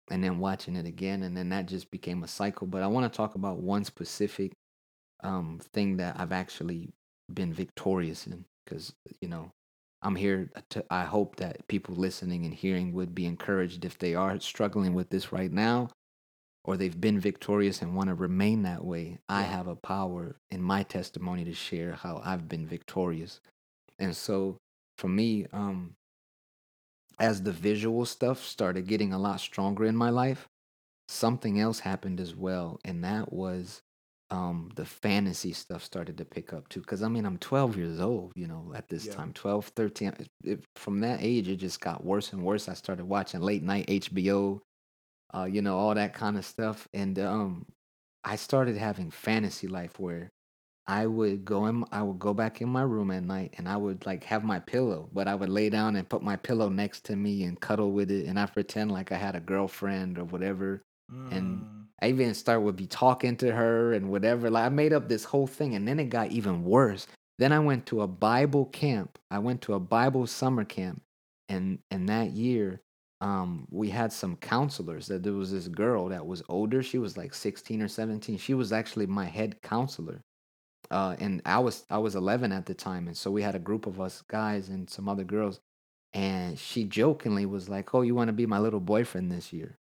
and 0.09 0.23
then 0.23 0.39
watching 0.39 0.75
it 0.75 0.85
again 0.85 1.23
and 1.23 1.35
then 1.35 1.49
that 1.49 1.67
just 1.67 1.89
became 1.91 2.23
a 2.23 2.27
cycle 2.27 2.67
but 2.67 2.81
i 2.81 2.87
want 2.87 3.11
to 3.11 3.15
talk 3.15 3.35
about 3.35 3.59
one 3.59 3.83
specific 3.83 4.53
um, 5.23 5.59
thing 5.73 5.97
that 5.97 6.19
i've 6.19 6.31
actually 6.31 6.89
been 7.33 7.53
victorious 7.53 8.27
in 8.27 8.43
because 8.65 8.93
you 9.21 9.27
know 9.27 9.51
i'm 10.01 10.15
here 10.15 10.49
to 10.69 10.83
i 10.89 11.03
hope 11.03 11.37
that 11.37 11.65
people 11.67 11.95
listening 11.95 12.45
and 12.45 12.53
hearing 12.53 12.91
would 12.91 13.15
be 13.15 13.25
encouraged 13.25 13.85
if 13.85 13.97
they 13.97 14.13
are 14.13 14.39
struggling 14.39 14.93
with 14.93 15.09
this 15.09 15.31
right 15.31 15.51
now 15.51 15.87
or 16.65 16.77
they've 16.77 16.99
been 17.01 17.19
victorious 17.19 17.81
and 17.81 17.95
want 17.95 18.07
to 18.09 18.15
remain 18.15 18.63
that 18.63 18.83
way 18.83 19.19
i 19.29 19.41
Yeah. 19.41 19.47
have 19.47 19.67
a 19.67 19.75
power 19.75 20.35
in 20.51 20.61
my 20.61 20.83
testimony 20.83 21.43
to 21.45 21.53
share 21.53 21.93
how 21.93 22.21
i've 22.23 22.47
been 22.47 22.65
victorious 22.67 23.39
and 23.99 24.15
so 24.15 24.57
for 24.97 25.07
me 25.09 25.45
um 25.53 25.95
as 27.19 27.43
the 27.43 27.51
visual 27.51 28.05
stuff 28.05 28.43
started 28.43 28.87
getting 28.87 29.13
a 29.13 29.19
lot 29.19 29.39
stronger 29.39 29.85
in 29.85 29.95
my 29.95 30.09
life, 30.09 30.47
something 31.07 31.59
else 31.59 31.79
happened 31.79 32.19
as 32.19 32.35
well, 32.35 32.79
and 32.83 33.03
that 33.03 33.31
was 33.31 33.81
um, 34.31 34.71
the 34.75 34.85
fantasy 34.85 35.53
stuff 35.53 35.83
started 35.83 36.17
to 36.17 36.25
pick 36.25 36.53
up 36.53 36.67
too. 36.69 36.79
Because 36.79 37.03
I 37.03 37.07
mean, 37.07 37.25
I'm 37.25 37.37
12 37.37 37.77
years 37.77 37.99
old, 37.99 38.31
you 38.35 38.47
know, 38.47 38.71
at 38.75 38.89
this 38.89 39.05
Yeah. 39.05 39.13
time, 39.13 39.31
12, 39.33 39.67
13. 39.75 40.07
It, 40.19 40.27
it- 40.43 40.65
from 40.75 41.01
that 41.01 41.19
age, 41.21 41.47
it 41.47 41.57
just 41.57 41.79
got 41.79 42.03
worse 42.03 42.33
and 42.33 42.43
worse. 42.43 42.67
I 42.67 42.73
started 42.73 43.05
watching 43.05 43.41
late 43.41 43.61
night 43.63 43.85
HBO, 43.87 44.61
uh, 45.35 45.45
you 45.45 45.61
know, 45.61 45.77
all 45.77 45.95
that 45.95 46.13
kind 46.13 46.37
of 46.37 46.45
stuff, 46.45 46.87
and 46.93 47.17
um, 47.19 47.65
I 48.23 48.35
started 48.35 48.77
having 48.77 49.11
fantasy 49.11 49.67
life 49.67 49.99
where 49.99 50.31
I 50.87 51.07
would 51.07 51.45
go 51.45 51.65
in 51.67 51.85
I 51.91 52.03
would 52.03 52.19
go 52.19 52.33
back 52.33 52.61
in 52.61 52.69
my 52.69 52.81
room 52.83 53.11
at 53.11 53.23
night 53.23 53.55
and 53.57 53.69
I 53.69 53.77
would 53.77 54.05
like 54.05 54.23
have 54.25 54.43
my 54.43 54.59
pillow, 54.59 55.09
but 55.13 55.27
I 55.27 55.35
would 55.35 55.49
lay 55.49 55.69
down 55.69 55.95
and 55.95 56.09
put 56.09 56.21
my 56.23 56.35
pillow 56.35 56.69
next 56.69 57.05
to 57.05 57.15
me 57.15 57.43
and 57.43 57.59
cuddle 57.59 57.91
with 57.91 58.11
it 58.11 58.27
and 58.27 58.39
I 58.39 58.45
pretend 58.47 58.91
like 58.91 59.11
I 59.11 59.17
had 59.17 59.35
a 59.35 59.39
girlfriend 59.39 60.17
or 60.19 60.25
whatever. 60.25 60.83
And 61.31 61.65
Mm. 61.65 61.87
I 62.01 62.09
even 62.09 62.33
start 62.33 62.61
would 62.63 62.75
be 62.75 62.87
talking 62.87 63.37
to 63.37 63.53
her 63.53 63.93
and 63.93 64.09
whatever. 64.09 64.49
Like 64.49 64.65
I 64.65 64.69
made 64.69 64.93
up 64.93 65.07
this 65.07 65.23
whole 65.23 65.47
thing 65.47 65.73
and 65.75 65.87
then 65.87 65.99
it 65.99 66.09
got 66.09 66.31
even 66.31 66.63
worse. 66.63 67.07
Then 67.39 67.51
I 67.53 67.59
went 67.59 67.85
to 67.87 68.01
a 68.01 68.07
Bible 68.07 68.65
camp. 68.67 69.17
I 69.31 69.39
went 69.39 69.61
to 69.63 69.73
a 69.73 69.79
Bible 69.79 70.27
summer 70.27 70.65
camp 70.65 71.01
and 71.49 71.79
and 71.91 72.09
that 72.09 72.31
year 72.31 72.81
um 73.23 73.67
we 73.71 73.89
had 73.91 74.13
some 74.13 74.37
counselors 74.37 75.07
that 75.07 75.23
there 75.23 75.33
was 75.33 75.51
this 75.53 75.69
girl 75.69 76.09
that 76.09 76.27
was 76.27 76.43
older. 76.49 76.83
She 76.83 76.99
was 76.99 77.17
like 77.17 77.33
16 77.35 77.81
or 77.83 77.89
17. 77.89 78.37
She 78.39 78.55
was 78.55 78.73
actually 78.73 79.07
my 79.07 79.25
head 79.27 79.61
counselor 79.63 80.21
uh, 80.91 81.15
and 81.19 81.41
I 81.45 81.59
was 81.59 81.85
I 81.89 81.97
was 81.97 82.15
11 82.15 82.51
at 82.51 82.65
the 82.65 82.73
time, 82.73 83.07
and 83.07 83.17
so 83.17 83.31
we 83.31 83.41
had 83.41 83.55
a 83.55 83.59
group 83.59 83.87
of 83.87 83.99
us 84.01 84.21
guys 84.27 84.69
and 84.69 84.89
some 84.89 85.09
other 85.09 85.23
girls, 85.23 85.59
and 86.13 86.57
she 86.59 86.83
jokingly 86.85 87.45
was 87.45 87.69
like, 87.69 87.93
"Oh, 87.95 88.01
you 88.01 88.15
want 88.15 88.29
to 88.29 88.33
be 88.33 88.45
my 88.45 88.59
little 88.59 88.79
boyfriend 88.79 89.31
this 89.31 89.53
year, 89.53 89.77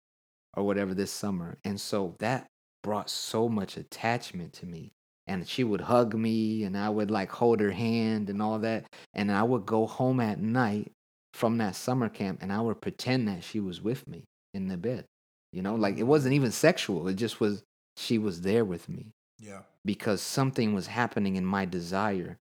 or 0.56 0.64
whatever 0.66 0.94
this 0.94 1.12
summer?" 1.12 1.58
And 1.64 1.80
so 1.82 2.16
that 2.20 2.48
brought 2.84 3.10
so 3.10 3.50
much 3.50 3.78
attachment 3.78 4.54
to 4.56 4.66
me, 4.68 4.94
and 5.28 5.48
she 5.48 5.64
would 5.64 5.82
hug 5.82 6.16
me, 6.16 6.64
and 6.64 6.78
I 6.78 6.90
would 6.90 7.12
like 7.12 7.32
hold 7.32 7.60
her 7.62 7.72
hand 7.72 8.30
and 8.30 8.42
all 8.42 8.60
that, 8.60 8.86
and 9.14 9.32
I 9.32 9.44
would 9.44 9.66
go 9.66 9.88
home 9.88 10.20
at 10.22 10.40
night 10.40 10.92
from 11.38 11.58
that 11.60 11.76
summer 11.76 12.10
camp, 12.10 12.40
and 12.42 12.52
I 12.52 12.60
would 12.62 12.82
pretend 12.82 13.28
that 13.28 13.44
she 13.44 13.60
was 13.60 13.80
with 13.82 14.08
me 14.08 14.24
in 14.54 14.68
the 14.68 14.78
bed, 14.78 15.06
you 15.54 15.62
know, 15.62 15.76
like 15.76 15.98
it 15.98 16.04
wasn't 16.14 16.34
even 16.34 16.52
sexual; 16.52 17.08
it 17.08 17.14
just 17.14 17.40
was 17.40 17.64
she 17.96 18.18
was 18.18 18.42
there 18.42 18.66
with 18.66 18.90
me 18.90 19.12
Yeah. 19.40 19.62
because 19.86 20.22
something 20.22 20.74
was 20.74 20.88
happening 20.88 21.36
in 21.36 21.46
my 21.46 21.66
desire 21.66 22.38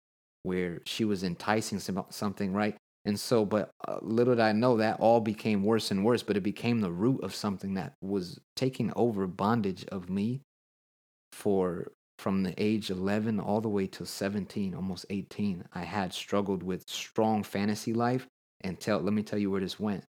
where 0.43 0.81
she 0.85 1.05
was 1.05 1.23
enticing 1.23 1.79
some, 1.79 2.05
something 2.09 2.53
right 2.53 2.75
and 3.05 3.19
so 3.19 3.45
but 3.45 3.69
uh, 3.87 3.97
little 4.01 4.35
did 4.35 4.41
i 4.41 4.51
know 4.53 4.77
that 4.77 4.99
all 4.99 5.19
became 5.19 5.63
worse 5.63 5.91
and 5.91 6.05
worse 6.05 6.23
but 6.23 6.37
it 6.37 6.41
became 6.53 6.79
the 6.79 6.91
root 6.91 7.21
of 7.23 7.35
something 7.35 7.73
that 7.75 7.93
was 8.01 8.39
taking 8.55 8.91
over 8.95 9.27
bondage 9.27 9.85
of 9.91 10.09
me 10.09 10.41
for 11.33 11.91
from 12.17 12.43
the 12.43 12.53
age 12.57 12.89
11 12.89 13.39
all 13.39 13.61
the 13.61 13.69
way 13.69 13.87
to 13.87 14.05
17, 14.05 14.75
almost 14.75 15.05
18, 15.09 15.65
I 15.73 15.81
had 15.81 16.13
struggled 16.13 16.61
with 16.61 16.83
strong 16.87 17.41
fantasy 17.41 17.93
life. 17.93 18.27
And 18.63 18.79
tell, 18.79 18.99
let 18.99 19.13
me 19.13 19.23
tell 19.23 19.39
you 19.39 19.51
where 19.51 19.61
this 19.61 19.79
went. 19.79 20.05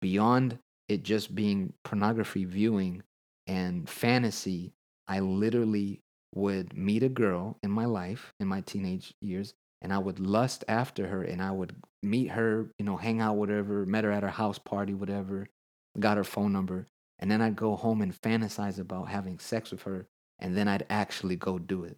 Beyond 0.00 0.58
it 0.88 1.02
just 1.02 1.34
being 1.34 1.72
pornography 1.84 2.44
viewing 2.44 3.02
and 3.46 3.88
fantasy, 3.88 4.72
I 5.08 5.20
literally 5.20 6.02
would 6.34 6.76
meet 6.76 7.02
a 7.02 7.08
girl 7.08 7.58
in 7.62 7.70
my 7.70 7.86
life 7.86 8.32
in 8.40 8.46
my 8.46 8.60
teenage 8.60 9.14
years 9.20 9.54
and 9.82 9.92
I 9.92 9.98
would 9.98 10.20
lust 10.20 10.64
after 10.68 11.06
her 11.06 11.22
and 11.22 11.40
I 11.40 11.50
would 11.50 11.74
meet 12.02 12.30
her, 12.30 12.70
you 12.78 12.84
know, 12.84 12.96
hang 12.96 13.20
out, 13.20 13.36
whatever, 13.36 13.86
met 13.86 14.04
her 14.04 14.10
at 14.10 14.22
her 14.22 14.28
house 14.28 14.58
party, 14.58 14.94
whatever, 14.94 15.46
got 15.98 16.16
her 16.16 16.24
phone 16.24 16.52
number. 16.52 16.86
And 17.18 17.30
then 17.30 17.40
I'd 17.40 17.56
go 17.56 17.76
home 17.76 18.02
and 18.02 18.14
fantasize 18.14 18.78
about 18.78 19.08
having 19.08 19.38
sex 19.38 19.70
with 19.70 19.82
her 19.82 20.06
and 20.38 20.56
then 20.56 20.68
I'd 20.68 20.86
actually 20.90 21.36
go 21.36 21.58
do 21.58 21.84
it. 21.84 21.96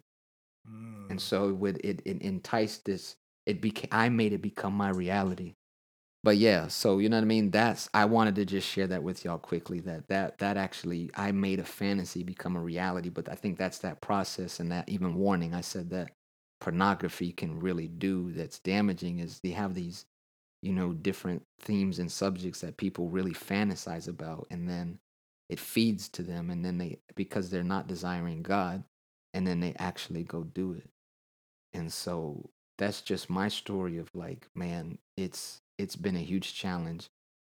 Mm. 0.69 1.11
And 1.11 1.21
so 1.21 1.49
it 1.49 1.55
would 1.55 1.77
it, 1.83 2.01
it 2.05 2.21
enticed 2.21 2.85
this 2.85 3.15
it 3.45 3.61
became 3.61 3.89
I 3.91 4.09
made 4.09 4.33
it 4.33 4.41
become 4.41 4.73
my 4.73 4.89
reality. 4.89 5.55
But 6.23 6.37
yeah, 6.37 6.67
so 6.67 6.99
you 6.99 7.07
know 7.07 7.17
what 7.17 7.23
I 7.23 7.27
mean? 7.27 7.51
That's 7.51 7.89
I 7.93 8.05
wanted 8.05 8.35
to 8.35 8.45
just 8.45 8.67
share 8.67 8.87
that 8.87 9.03
with 9.03 9.23
y'all 9.23 9.37
quickly 9.37 9.79
that 9.81 10.07
that 10.09 10.37
that 10.39 10.57
actually 10.57 11.09
I 11.15 11.31
made 11.31 11.59
a 11.59 11.63
fantasy 11.63 12.23
become 12.23 12.55
a 12.57 12.61
reality, 12.61 13.09
but 13.09 13.29
I 13.29 13.35
think 13.35 13.57
that's 13.57 13.79
that 13.79 14.01
process 14.01 14.59
and 14.59 14.71
that 14.71 14.89
even 14.89 15.15
warning 15.15 15.53
I 15.53 15.61
said 15.61 15.89
that 15.91 16.11
pornography 16.59 17.31
can 17.31 17.59
really 17.59 17.87
do 17.87 18.31
that's 18.33 18.59
damaging 18.59 19.19
is 19.19 19.39
they 19.39 19.51
have 19.51 19.73
these 19.73 20.05
you 20.61 20.73
know 20.73 20.91
different 20.93 21.43
themes 21.61 21.99
and 21.99 22.11
subjects 22.11 22.61
that 22.61 22.77
people 22.77 23.09
really 23.09 23.33
fantasize 23.33 24.07
about 24.09 24.45
and 24.51 24.67
then 24.67 24.99
it 25.47 25.59
feeds 25.59 26.09
to 26.09 26.21
them 26.21 26.49
and 26.49 26.65
then 26.65 26.77
they 26.77 26.99
because 27.15 27.49
they're 27.49 27.63
not 27.63 27.87
desiring 27.87 28.41
god 28.41 28.83
and 29.33 29.47
then 29.47 29.61
they 29.61 29.73
actually 29.79 30.23
go 30.23 30.43
do 30.43 30.73
it 30.73 30.89
and 31.73 31.91
so 31.93 32.49
that's 32.79 33.01
just 33.01 33.29
my 33.29 33.47
story 33.47 33.97
of 33.97 34.09
like 34.15 34.47
man 34.55 34.97
it's 35.17 35.61
it's 35.77 35.95
been 35.95 36.15
a 36.15 36.19
huge 36.19 36.55
challenge 36.55 37.09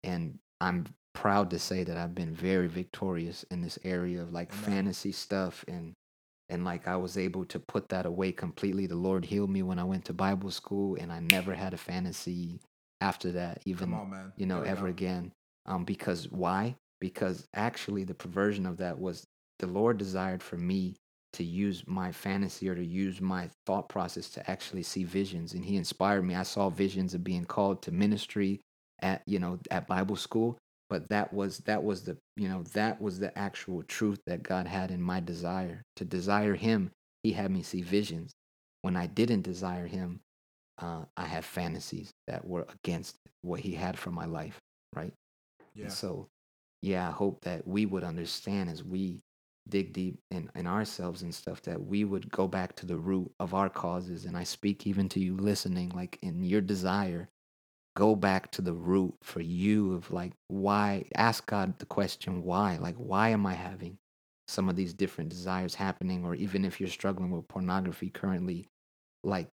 and 0.03 0.37
i'm 0.61 0.85
proud 1.13 1.49
to 1.49 1.57
say 1.57 1.83
that 1.83 1.97
i've 1.97 2.13
been 2.13 2.33
very 2.33 2.67
victorious 2.67 3.43
in 3.49 3.61
this 3.61 3.79
area 3.83 4.21
of 4.21 4.31
like 4.31 4.51
Amen. 4.53 4.63
fantasy 4.63 5.11
stuff 5.11 5.65
and 5.67 5.93
and 6.49 6.65
like 6.65 6.87
i 6.87 6.95
was 6.95 7.17
able 7.17 7.45
to 7.45 7.59
put 7.59 7.89
that 7.89 8.05
away 8.05 8.31
completely. 8.31 8.85
The 8.85 8.95
lord 8.95 9.25
healed 9.25 9.49
me 9.49 9.63
when 9.63 9.79
i 9.79 9.83
went 9.83 10.05
to 10.05 10.13
bible 10.13 10.51
school 10.51 10.95
and 10.99 11.11
i 11.11 11.19
never 11.19 11.53
had 11.55 11.73
a 11.73 11.77
fantasy 11.77 12.59
after 13.01 13.31
that 13.31 13.61
even 13.65 13.93
on, 13.93 14.31
you 14.37 14.45
know 14.45 14.61
ever 14.61 14.87
again 14.87 15.31
um 15.65 15.85
because 15.85 16.29
why? 16.31 16.75
Because 16.99 17.47
actually 17.53 18.03
the 18.03 18.13
perversion 18.13 18.65
of 18.65 18.77
that 18.77 18.99
was 18.99 19.25
the 19.59 19.67
Lord 19.67 19.97
desired 19.97 20.41
for 20.41 20.57
me 20.57 20.95
to 21.33 21.43
use 21.43 21.83
my 21.87 22.11
fantasy 22.11 22.69
or 22.69 22.75
to 22.75 22.85
use 22.85 23.21
my 23.21 23.49
thought 23.65 23.89
process 23.89 24.29
to 24.31 24.49
actually 24.49 24.83
see 24.83 25.03
visions. 25.03 25.53
And 25.53 25.63
he 25.65 25.77
inspired 25.77 26.23
me. 26.23 26.35
I 26.35 26.43
saw 26.43 26.69
visions 26.69 27.13
of 27.13 27.23
being 27.23 27.45
called 27.45 27.81
to 27.83 27.91
ministry 27.91 28.61
at 29.01 29.21
you 29.25 29.39
know 29.39 29.59
at 29.71 29.87
bible 29.87 30.15
school. 30.15 30.57
But 30.89 31.09
that 31.09 31.33
was 31.33 31.59
that 31.59 31.83
was 31.83 32.03
the 32.03 32.17
you 32.37 32.47
know 32.47 32.63
that 32.73 33.01
was 33.01 33.19
the 33.19 33.37
actual 33.37 33.83
truth 33.83 34.19
that 34.27 34.43
god 34.43 34.67
had 34.67 34.91
in 34.91 35.01
my 35.01 35.19
desire. 35.19 35.81
To 35.97 36.05
desire 36.05 36.55
him 36.55 36.91
he 37.23 37.31
had 37.31 37.51
me 37.51 37.63
see 37.63 37.81
visions. 37.81 38.31
When 38.81 38.95
i 38.95 39.07
didn't 39.07 39.41
desire 39.43 39.87
him 39.87 40.19
uh, 40.81 41.05
i 41.15 41.25
had 41.25 41.45
fantasies 41.45 42.11
that 42.27 42.45
were 42.45 42.67
against 42.83 43.15
what 43.41 43.61
he 43.61 43.73
had 43.73 43.97
for 43.97 44.11
my 44.11 44.25
life 44.25 44.59
right? 44.95 45.13
Yeah. 45.75 45.83
And 45.85 45.93
so 45.93 46.27
yeah, 46.81 47.07
I 47.07 47.11
hope 47.11 47.41
that 47.41 47.67
we 47.67 47.85
would 47.85 48.03
understand 48.03 48.69
as 48.69 48.83
we 48.83 49.21
dig 49.67 49.93
deep 49.93 50.19
in, 50.31 50.49
in 50.55 50.67
ourselves 50.67 51.21
and 51.21 51.33
stuff 51.33 51.61
that 51.63 51.81
we 51.81 52.03
would 52.03 52.31
go 52.31 52.47
back 52.47 52.75
to 52.75 52.85
the 52.85 52.97
root 52.97 53.31
of 53.39 53.53
our 53.53 53.69
causes. 53.69 54.25
And 54.25 54.37
I 54.37 54.43
speak 54.43 54.85
even 54.85 55.09
to 55.09 55.19
you 55.19 55.37
listening, 55.37 55.89
like 55.89 56.19
in 56.21 56.43
your 56.43 56.61
desire, 56.61 57.29
go 57.95 58.15
back 58.15 58.51
to 58.51 58.61
the 58.61 58.73
root 58.73 59.13
for 59.21 59.41
you 59.41 59.93
of 59.93 60.11
like 60.11 60.33
why 60.47 61.05
ask 61.15 61.45
God 61.45 61.77
the 61.79 61.85
question 61.85 62.43
why? 62.43 62.77
Like 62.77 62.95
why 62.95 63.29
am 63.29 63.45
I 63.45 63.53
having 63.53 63.97
some 64.47 64.67
of 64.67 64.75
these 64.75 64.93
different 64.93 65.29
desires 65.29 65.75
happening? 65.75 66.25
Or 66.25 66.35
even 66.35 66.65
if 66.65 66.79
you're 66.79 66.89
struggling 66.89 67.31
with 67.31 67.47
pornography 67.47 68.09
currently, 68.09 68.67
like 69.23 69.47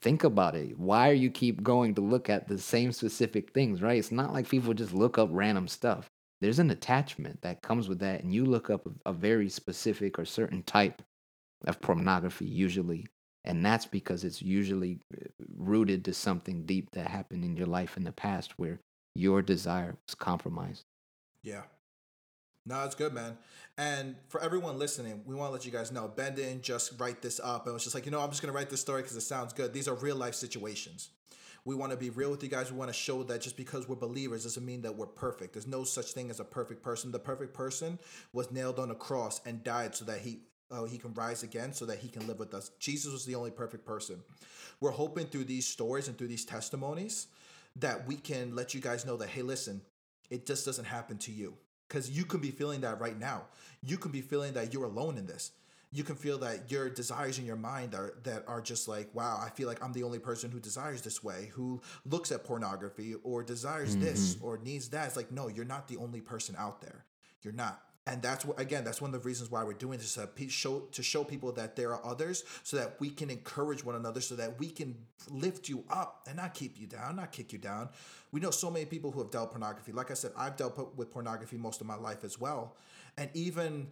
think 0.00 0.24
about 0.24 0.56
it. 0.56 0.78
Why 0.78 1.10
are 1.10 1.14
you 1.14 1.30
keep 1.30 1.62
going 1.62 1.94
to 1.94 2.00
look 2.00 2.28
at 2.28 2.48
the 2.48 2.58
same 2.58 2.92
specific 2.92 3.52
things, 3.52 3.80
right? 3.80 3.98
It's 3.98 4.12
not 4.12 4.32
like 4.32 4.48
people 4.48 4.74
just 4.74 4.92
look 4.92 5.18
up 5.18 5.28
random 5.30 5.68
stuff 5.68 6.10
there's 6.44 6.58
an 6.58 6.70
attachment 6.70 7.40
that 7.40 7.62
comes 7.62 7.88
with 7.88 8.00
that 8.00 8.22
and 8.22 8.34
you 8.34 8.44
look 8.44 8.68
up 8.68 8.86
a, 8.86 9.10
a 9.10 9.12
very 9.14 9.48
specific 9.48 10.18
or 10.18 10.26
certain 10.26 10.62
type 10.62 11.00
of 11.66 11.80
pornography 11.80 12.44
usually 12.44 13.06
and 13.46 13.64
that's 13.64 13.86
because 13.86 14.24
it's 14.24 14.42
usually 14.42 15.00
uh, 15.14 15.24
rooted 15.56 16.04
to 16.04 16.12
something 16.12 16.66
deep 16.66 16.90
that 16.90 17.08
happened 17.08 17.44
in 17.44 17.56
your 17.56 17.66
life 17.66 17.96
in 17.96 18.04
the 18.04 18.12
past 18.12 18.58
where 18.58 18.78
your 19.14 19.40
desire 19.40 19.96
was 20.06 20.14
compromised 20.14 20.84
yeah 21.42 21.62
no, 22.66 22.82
it's 22.84 22.94
good, 22.94 23.12
man. 23.12 23.36
And 23.76 24.16
for 24.28 24.40
everyone 24.40 24.78
listening, 24.78 25.20
we 25.26 25.34
want 25.34 25.50
to 25.50 25.52
let 25.52 25.66
you 25.66 25.70
guys 25.70 25.92
know 25.92 26.08
Ben 26.08 26.34
didn't 26.34 26.62
just 26.62 26.98
write 26.98 27.20
this 27.20 27.38
up 27.38 27.66
and 27.66 27.74
was 27.74 27.82
just 27.82 27.94
like, 27.94 28.06
you 28.06 28.10
know, 28.10 28.22
I'm 28.22 28.30
just 28.30 28.40
going 28.40 28.50
to 28.50 28.56
write 28.56 28.70
this 28.70 28.80
story 28.80 29.02
because 29.02 29.16
it 29.18 29.20
sounds 29.20 29.52
good. 29.52 29.74
These 29.74 29.86
are 29.86 29.94
real 29.94 30.16
life 30.16 30.34
situations. 30.34 31.10
We 31.64 31.74
want 31.74 31.92
to 31.92 31.96
be 31.96 32.10
real 32.10 32.30
with 32.30 32.42
you 32.42 32.48
guys. 32.48 32.70
We 32.70 32.78
want 32.78 32.90
to 32.90 32.96
show 32.96 33.22
that 33.22 33.40
just 33.40 33.56
because 33.56 33.88
we're 33.88 33.96
believers 33.96 34.44
doesn't 34.44 34.64
mean 34.64 34.82
that 34.82 34.94
we're 34.94 35.06
perfect. 35.06 35.54
There's 35.54 35.66
no 35.66 35.84
such 35.84 36.12
thing 36.12 36.28
as 36.28 36.40
a 36.40 36.44
perfect 36.44 36.82
person. 36.82 37.10
The 37.10 37.18
perfect 37.18 37.54
person 37.54 37.98
was 38.32 38.50
nailed 38.50 38.78
on 38.78 38.90
a 38.90 38.94
cross 38.94 39.40
and 39.46 39.64
died 39.64 39.94
so 39.94 40.04
that 40.04 40.20
he 40.20 40.40
uh, 40.70 40.84
he 40.84 40.98
can 40.98 41.12
rise 41.14 41.42
again 41.42 41.72
so 41.72 41.86
that 41.86 41.98
he 41.98 42.08
can 42.08 42.26
live 42.26 42.38
with 42.38 42.54
us. 42.54 42.70
Jesus 42.78 43.12
was 43.12 43.24
the 43.24 43.34
only 43.34 43.50
perfect 43.50 43.84
person. 43.84 44.20
We're 44.80 44.90
hoping 44.90 45.26
through 45.26 45.44
these 45.44 45.66
stories 45.66 46.08
and 46.08 46.18
through 46.18 46.28
these 46.28 46.44
testimonies 46.44 47.28
that 47.76 48.06
we 48.06 48.16
can 48.16 48.54
let 48.54 48.74
you 48.74 48.80
guys 48.80 49.04
know 49.04 49.16
that, 49.18 49.28
hey, 49.28 49.42
listen, 49.42 49.82
it 50.30 50.46
just 50.46 50.64
doesn't 50.64 50.86
happen 50.86 51.18
to 51.18 51.32
you. 51.32 51.54
Because 51.88 52.10
you 52.10 52.24
can 52.24 52.40
be 52.40 52.50
feeling 52.50 52.80
that 52.80 53.00
right 53.00 53.18
now. 53.18 53.42
You 53.82 53.98
can 53.98 54.10
be 54.10 54.20
feeling 54.20 54.54
that 54.54 54.72
you're 54.72 54.84
alone 54.84 55.18
in 55.18 55.26
this 55.26 55.52
you 55.94 56.04
can 56.04 56.16
feel 56.16 56.38
that 56.38 56.70
your 56.70 56.90
desires 56.90 57.38
in 57.38 57.46
your 57.46 57.56
mind 57.56 57.94
are 57.94 58.14
that 58.24 58.44
are 58.46 58.60
just 58.60 58.88
like 58.88 59.08
wow 59.14 59.40
i 59.40 59.48
feel 59.50 59.68
like 59.68 59.82
i'm 59.82 59.92
the 59.92 60.02
only 60.02 60.18
person 60.18 60.50
who 60.50 60.60
desires 60.60 61.00
this 61.02 61.22
way 61.22 61.50
who 61.54 61.80
looks 62.04 62.32
at 62.32 62.44
pornography 62.44 63.14
or 63.22 63.42
desires 63.42 63.94
mm-hmm. 63.94 64.04
this 64.04 64.36
or 64.40 64.58
needs 64.58 64.88
that. 64.90 65.06
It's 65.06 65.16
like 65.16 65.30
no 65.30 65.48
you're 65.48 65.64
not 65.64 65.88
the 65.88 65.96
only 65.96 66.20
person 66.20 66.54
out 66.58 66.80
there. 66.80 67.04
You're 67.42 67.54
not. 67.54 67.80
And 68.06 68.20
that's 68.20 68.44
what 68.44 68.60
again 68.60 68.84
that's 68.84 69.00
one 69.00 69.14
of 69.14 69.22
the 69.22 69.26
reasons 69.26 69.50
why 69.50 69.64
we're 69.64 69.72
doing 69.72 69.98
this 69.98 70.14
to 70.14 70.48
show 70.48 70.80
to 70.80 71.02
show 71.02 71.24
people 71.24 71.52
that 71.52 71.74
there 71.76 71.94
are 71.94 72.04
others 72.04 72.44
so 72.62 72.76
that 72.76 72.96
we 73.00 73.08
can 73.08 73.30
encourage 73.30 73.82
one 73.84 73.94
another 73.94 74.20
so 74.20 74.34
that 74.36 74.58
we 74.58 74.68
can 74.68 74.94
lift 75.30 75.68
you 75.68 75.84
up 75.88 76.22
and 76.26 76.36
not 76.36 76.52
keep 76.52 76.78
you 76.78 76.86
down 76.86 77.16
not 77.16 77.32
kick 77.32 77.52
you 77.52 77.58
down. 77.58 77.88
We 78.30 78.40
know 78.40 78.50
so 78.50 78.70
many 78.70 78.84
people 78.84 79.10
who 79.10 79.20
have 79.20 79.30
dealt 79.30 79.50
pornography. 79.50 79.92
Like 79.92 80.10
i 80.10 80.14
said 80.14 80.32
i've 80.36 80.56
dealt 80.56 80.96
with 80.96 81.10
pornography 81.10 81.56
most 81.56 81.80
of 81.80 81.86
my 81.86 81.96
life 81.96 82.24
as 82.24 82.38
well. 82.38 82.76
And 83.16 83.30
even 83.32 83.88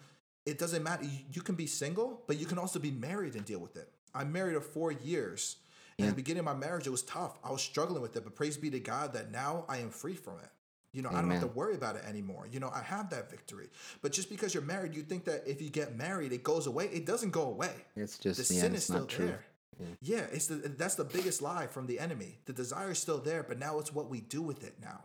it 0.47 0.59
doesn't 0.59 0.83
matter. 0.83 1.05
You 1.33 1.43
can 1.43 1.55
be 1.55 1.67
single, 1.67 2.23
but 2.27 2.39
you 2.39 2.47
can 2.47 2.59
also 2.59 2.79
be 2.79 2.91
married 2.91 3.35
and 3.35 3.45
deal 3.45 3.61
with 3.61 3.77
it. 3.77 3.89
I'm 4.15 4.33
married 4.33 4.55
for 4.55 4.61
four 4.61 4.93
years. 4.93 5.57
Yeah. 5.99 6.05
In 6.05 6.11
the 6.11 6.17
beginning 6.17 6.41
of 6.41 6.47
my 6.47 6.55
marriage, 6.55 6.87
it 6.87 6.91
was 6.91 7.03
tough. 7.03 7.39
I 7.45 7.51
was 7.51 7.63
struggling 7.63 8.03
with 8.03 8.17
it, 8.17 8.25
but 8.25 8.35
praise 8.35 8.57
be 8.57 8.71
to 8.71 8.81
God 8.81 9.13
that 9.13 9.31
now 9.31 9.65
I 9.69 9.79
am 9.79 9.91
free 9.91 10.15
from 10.15 10.35
it. 10.39 10.49
You 10.93 11.01
know, 11.01 11.09
Amen. 11.09 11.19
I 11.19 11.23
don't 11.23 11.31
have 11.33 11.41
to 11.43 11.59
worry 11.59 11.75
about 11.75 11.97
it 11.97 12.05
anymore. 12.07 12.47
You 12.51 12.61
know, 12.61 12.71
I 12.75 12.83
have 12.83 13.09
that 13.11 13.31
victory. 13.31 13.69
But 14.03 14.13
just 14.13 14.29
because 14.29 14.53
you're 14.53 14.63
married, 14.63 14.95
you 14.95 15.03
think 15.03 15.25
that 15.25 15.43
if 15.47 15.63
you 15.63 15.71
get 15.71 15.97
married, 15.97 16.33
it 16.33 16.43
goes 16.43 16.67
away. 16.67 16.87
It 16.93 17.07
doesn't 17.07 17.31
go 17.31 17.45
away. 17.45 17.73
It's 17.97 18.19
just 18.19 18.39
the 18.39 18.45
sin 18.45 18.75
is 18.75 18.85
still 18.85 19.07
there. 19.07 19.45
Yeah. 19.81 19.87
yeah, 20.03 20.27
it's 20.31 20.49
the 20.49 20.57
that's 20.57 20.97
the 20.97 21.05
biggest 21.05 21.41
lie 21.41 21.67
from 21.67 21.87
the 21.87 21.99
enemy. 21.99 22.39
The 22.45 22.53
desire 22.53 22.91
is 22.91 22.99
still 22.99 23.19
there, 23.19 23.43
but 23.43 23.59
now 23.59 23.79
it's 23.79 23.93
what 23.93 24.11
we 24.11 24.21
do 24.21 24.43
with 24.43 24.65
it 24.65 24.75
now. 24.83 25.01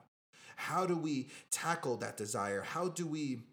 How 0.57 0.85
do 0.85 0.97
we 0.97 1.29
tackle 1.51 1.97
that 1.97 2.17
desire? 2.17 2.61
How 2.63 2.89
do 2.89 3.07
we 3.07 3.43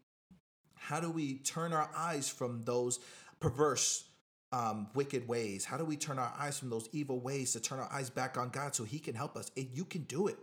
how 0.84 1.00
do 1.00 1.10
we 1.10 1.38
turn 1.38 1.72
our 1.72 1.88
eyes 1.96 2.28
from 2.28 2.62
those 2.64 3.00
perverse, 3.40 4.04
um, 4.52 4.88
wicked 4.94 5.26
ways? 5.26 5.64
How 5.64 5.78
do 5.78 5.84
we 5.84 5.96
turn 5.96 6.18
our 6.18 6.32
eyes 6.38 6.58
from 6.58 6.68
those 6.68 6.90
evil 6.92 7.20
ways 7.20 7.54
to 7.54 7.60
turn 7.60 7.78
our 7.80 7.90
eyes 7.90 8.10
back 8.10 8.36
on 8.36 8.50
God 8.50 8.74
so 8.74 8.84
He 8.84 8.98
can 8.98 9.14
help 9.14 9.34
us? 9.34 9.50
And 9.56 9.66
you 9.72 9.86
can 9.86 10.02
do 10.02 10.26
it. 10.26 10.36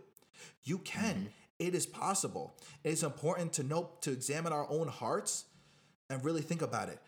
You 0.64 0.78
can. 0.78 1.14
Mm-hmm. 1.14 1.26
It 1.60 1.76
is 1.76 1.86
possible. 1.86 2.56
It 2.82 2.90
is 2.90 3.04
important 3.04 3.52
to 3.54 3.62
know 3.62 3.90
to 4.00 4.10
examine 4.10 4.52
our 4.52 4.68
own 4.68 4.88
hearts 4.88 5.44
and 6.10 6.24
really 6.24 6.42
think 6.42 6.60
about 6.60 6.88
it. 6.88 6.98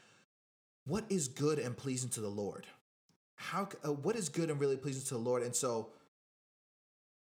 What 0.87 1.05
is 1.09 1.27
good 1.27 1.59
and 1.59 1.77
pleasing 1.77 2.11
to 2.11 2.21
the 2.21 2.29
Lord? 2.29 2.69
How 3.35 3.69
uh, 3.85 3.89
what 3.89 4.15
is 4.15 4.29
good 4.29 4.49
and 4.49 4.61
really 4.61 4.77
pleasing 4.77 5.03
to 5.09 5.15
the 5.15 5.21
Lord? 5.21 5.43
And 5.43 5.57
so, 5.57 5.89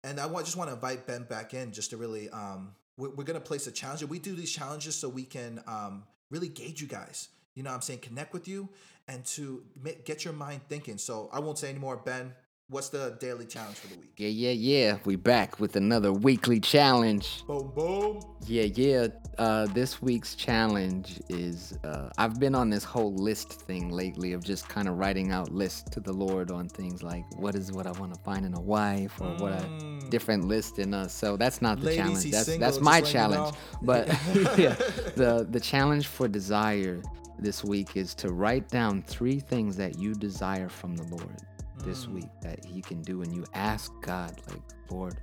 and 0.02 0.20
I 0.20 0.26
want, 0.26 0.44
just 0.44 0.58
want 0.58 0.68
to 0.68 0.74
invite 0.74 1.06
Ben 1.06 1.22
back 1.22 1.54
in 1.54 1.72
just 1.72 1.90
to 1.90 1.96
really 1.96 2.28
um, 2.28 2.74
we're, 2.96 3.10
we're 3.10 3.24
going 3.24 3.40
to 3.40 3.46
place 3.46 3.66
a 3.66 3.72
challenge. 3.72 4.02
We 4.04 4.18
do 4.18 4.34
these 4.34 4.52
challenges 4.52 4.94
so 4.94 5.08
we 5.08 5.24
can 5.24 5.62
um, 5.66 6.04
really 6.30 6.48
gauge 6.48 6.80
you 6.80 6.86
guys. 6.86 7.28
You 7.54 7.62
know 7.62 7.70
I'm 7.70 7.80
saying? 7.82 8.00
Connect 8.00 8.32
with 8.32 8.48
you 8.48 8.68
and 9.08 9.24
to 9.26 9.62
get 10.04 10.24
your 10.24 10.34
mind 10.34 10.62
thinking. 10.68 10.98
So 10.98 11.28
I 11.32 11.40
won't 11.40 11.58
say 11.58 11.70
anymore. 11.70 11.96
Ben, 11.96 12.32
what's 12.74 12.88
the 12.88 13.16
daily 13.20 13.46
challenge 13.46 13.76
for 13.76 13.86
the 13.86 13.94
week? 13.94 14.10
Yeah, 14.16 14.28
yeah, 14.28 14.50
yeah. 14.50 14.98
We 15.04 15.14
back 15.14 15.60
with 15.60 15.76
another 15.76 16.12
weekly 16.12 16.58
challenge. 16.58 17.44
Boom, 17.46 17.70
boom. 17.72 18.20
Yeah, 18.46 18.64
yeah. 18.64 19.06
Uh, 19.38 19.66
this 19.66 20.02
week's 20.02 20.34
challenge 20.34 21.20
is 21.28 21.78
uh, 21.84 22.10
I've 22.18 22.40
been 22.40 22.56
on 22.56 22.70
this 22.70 22.82
whole 22.82 23.14
list 23.14 23.52
thing 23.52 23.90
lately 23.90 24.32
of 24.32 24.42
just 24.42 24.68
kind 24.68 24.88
of 24.88 24.98
writing 24.98 25.30
out 25.30 25.52
lists 25.52 25.88
to 25.90 26.00
the 26.00 26.12
Lord 26.12 26.50
on 26.50 26.68
things 26.68 27.02
like 27.02 27.24
what 27.36 27.54
is 27.54 27.70
what 27.70 27.86
I 27.86 27.92
want 27.92 28.12
to 28.12 28.20
find 28.20 28.44
in 28.44 28.54
a 28.54 28.60
wife 28.60 29.20
or 29.20 29.28
what 29.36 29.52
I 29.52 30.00
different 30.10 30.44
list 30.48 30.80
in 30.80 30.94
us. 30.94 31.14
So 31.14 31.36
that's 31.36 31.62
not 31.62 31.78
the 31.78 31.86
Ladies, 31.86 31.98
challenge. 31.98 32.30
That's 32.32 32.46
single, 32.46 32.66
that's 32.66 32.80
my 32.80 33.00
challenge. 33.00 33.54
But 33.82 34.08
yeah, 34.58 34.74
the 35.14 35.46
the 35.48 35.60
challenge 35.60 36.08
for 36.08 36.26
desire 36.26 37.00
this 37.38 37.62
week 37.62 37.96
is 37.96 38.14
to 38.16 38.32
write 38.32 38.68
down 38.68 39.02
three 39.02 39.38
things 39.38 39.76
that 39.76 39.96
you 39.96 40.14
desire 40.14 40.68
from 40.68 40.96
the 40.96 41.04
Lord 41.04 41.40
this 41.84 42.06
Mm. 42.06 42.14
week 42.14 42.30
that 42.42 42.64
He 42.64 42.80
can 42.80 43.02
do, 43.02 43.22
and 43.22 43.34
you 43.34 43.44
ask 43.54 43.92
God, 44.02 44.40
like, 44.48 44.62
Lord, 44.90 45.16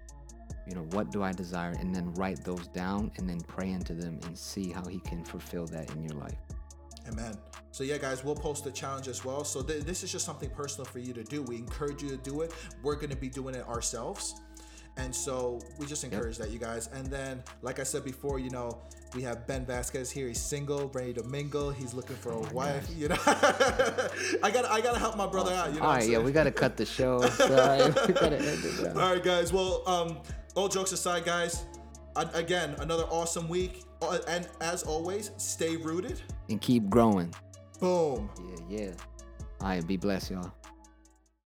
you 0.67 0.75
know, 0.75 0.83
what 0.91 1.11
do 1.11 1.23
I 1.23 1.31
desire? 1.31 1.71
And 1.71 1.93
then 1.93 2.13
write 2.13 2.43
those 2.43 2.67
down 2.67 3.11
and 3.17 3.27
then 3.29 3.41
pray 3.41 3.71
into 3.71 3.93
them 3.93 4.19
and 4.23 4.37
see 4.37 4.71
how 4.71 4.85
He 4.85 4.99
can 4.99 5.23
fulfill 5.25 5.65
that 5.67 5.91
in 5.91 6.03
your 6.03 6.17
life. 6.17 6.37
Amen. 7.07 7.33
So 7.71 7.83
yeah, 7.83 7.97
guys, 7.97 8.23
we'll 8.23 8.35
post 8.35 8.63
the 8.63 8.71
challenge 8.71 9.07
as 9.07 9.25
well. 9.25 9.43
So 9.43 9.63
th- 9.63 9.83
this 9.83 10.03
is 10.03 10.11
just 10.11 10.23
something 10.25 10.49
personal 10.51 10.85
for 10.85 10.99
you 10.99 11.13
to 11.13 11.23
do. 11.23 11.41
We 11.43 11.55
encourage 11.57 12.03
you 12.03 12.09
to 12.09 12.17
do 12.17 12.41
it. 12.41 12.53
We're 12.83 12.95
going 12.95 13.09
to 13.09 13.15
be 13.15 13.27
doing 13.29 13.55
it 13.55 13.67
ourselves. 13.67 14.35
And 14.97 15.15
so 15.15 15.59
we 15.77 15.85
just 15.85 16.03
encourage 16.03 16.37
that, 16.37 16.51
you 16.51 16.59
guys. 16.59 16.87
And 16.93 17.07
then, 17.07 17.43
like 17.61 17.79
I 17.79 17.83
said 17.83 18.03
before, 18.03 18.39
you 18.39 18.49
know, 18.49 18.81
we 19.15 19.21
have 19.23 19.47
Ben 19.47 19.65
Vasquez 19.65 20.11
here. 20.11 20.27
He's 20.27 20.39
single, 20.39 20.89
ready 20.89 21.13
to 21.13 21.23
mingle. 21.23 21.71
He's 21.71 21.93
looking 21.93 22.15
for 22.17 22.31
a 22.31 22.39
wife. 22.53 22.87
You 22.95 23.09
know, 23.09 23.17
I 23.25 24.51
got 24.53 24.65
I 24.65 24.81
got 24.81 24.93
to 24.93 24.99
help 24.99 25.17
my 25.17 25.27
brother 25.27 25.53
out. 25.53 25.73
You 25.73 25.79
know. 25.79 25.85
All 25.85 25.93
right, 25.93 26.07
yeah, 26.07 26.19
we 26.19 26.31
got 26.31 26.43
to 26.43 26.51
cut 26.51 26.77
the 26.77 26.85
show. 26.85 27.21
Sorry, 27.25 27.83
we 27.83 28.13
got 28.13 28.29
to 28.29 28.37
end 28.37 28.63
it 28.63 28.83
now. 28.95 29.01
All 29.01 29.13
right, 29.13 29.23
guys. 29.23 29.51
Well, 29.51 29.83
um, 29.87 30.17
all 30.55 30.67
jokes 30.67 30.91
aside, 30.91 31.25
guys. 31.25 31.65
Again, 32.15 32.75
another 32.79 33.03
awesome 33.03 33.47
week. 33.47 33.83
Uh, 34.01 34.17
And 34.27 34.47
as 34.59 34.83
always, 34.83 35.31
stay 35.37 35.77
rooted. 35.77 36.21
And 36.49 36.59
keep 36.59 36.89
growing. 36.89 37.33
Boom. 37.79 38.29
Yeah, 38.69 38.79
yeah. 38.79 38.91
All 39.61 39.67
right, 39.69 39.85
be 39.87 39.95
blessed, 39.95 40.31
y'all. 40.31 40.51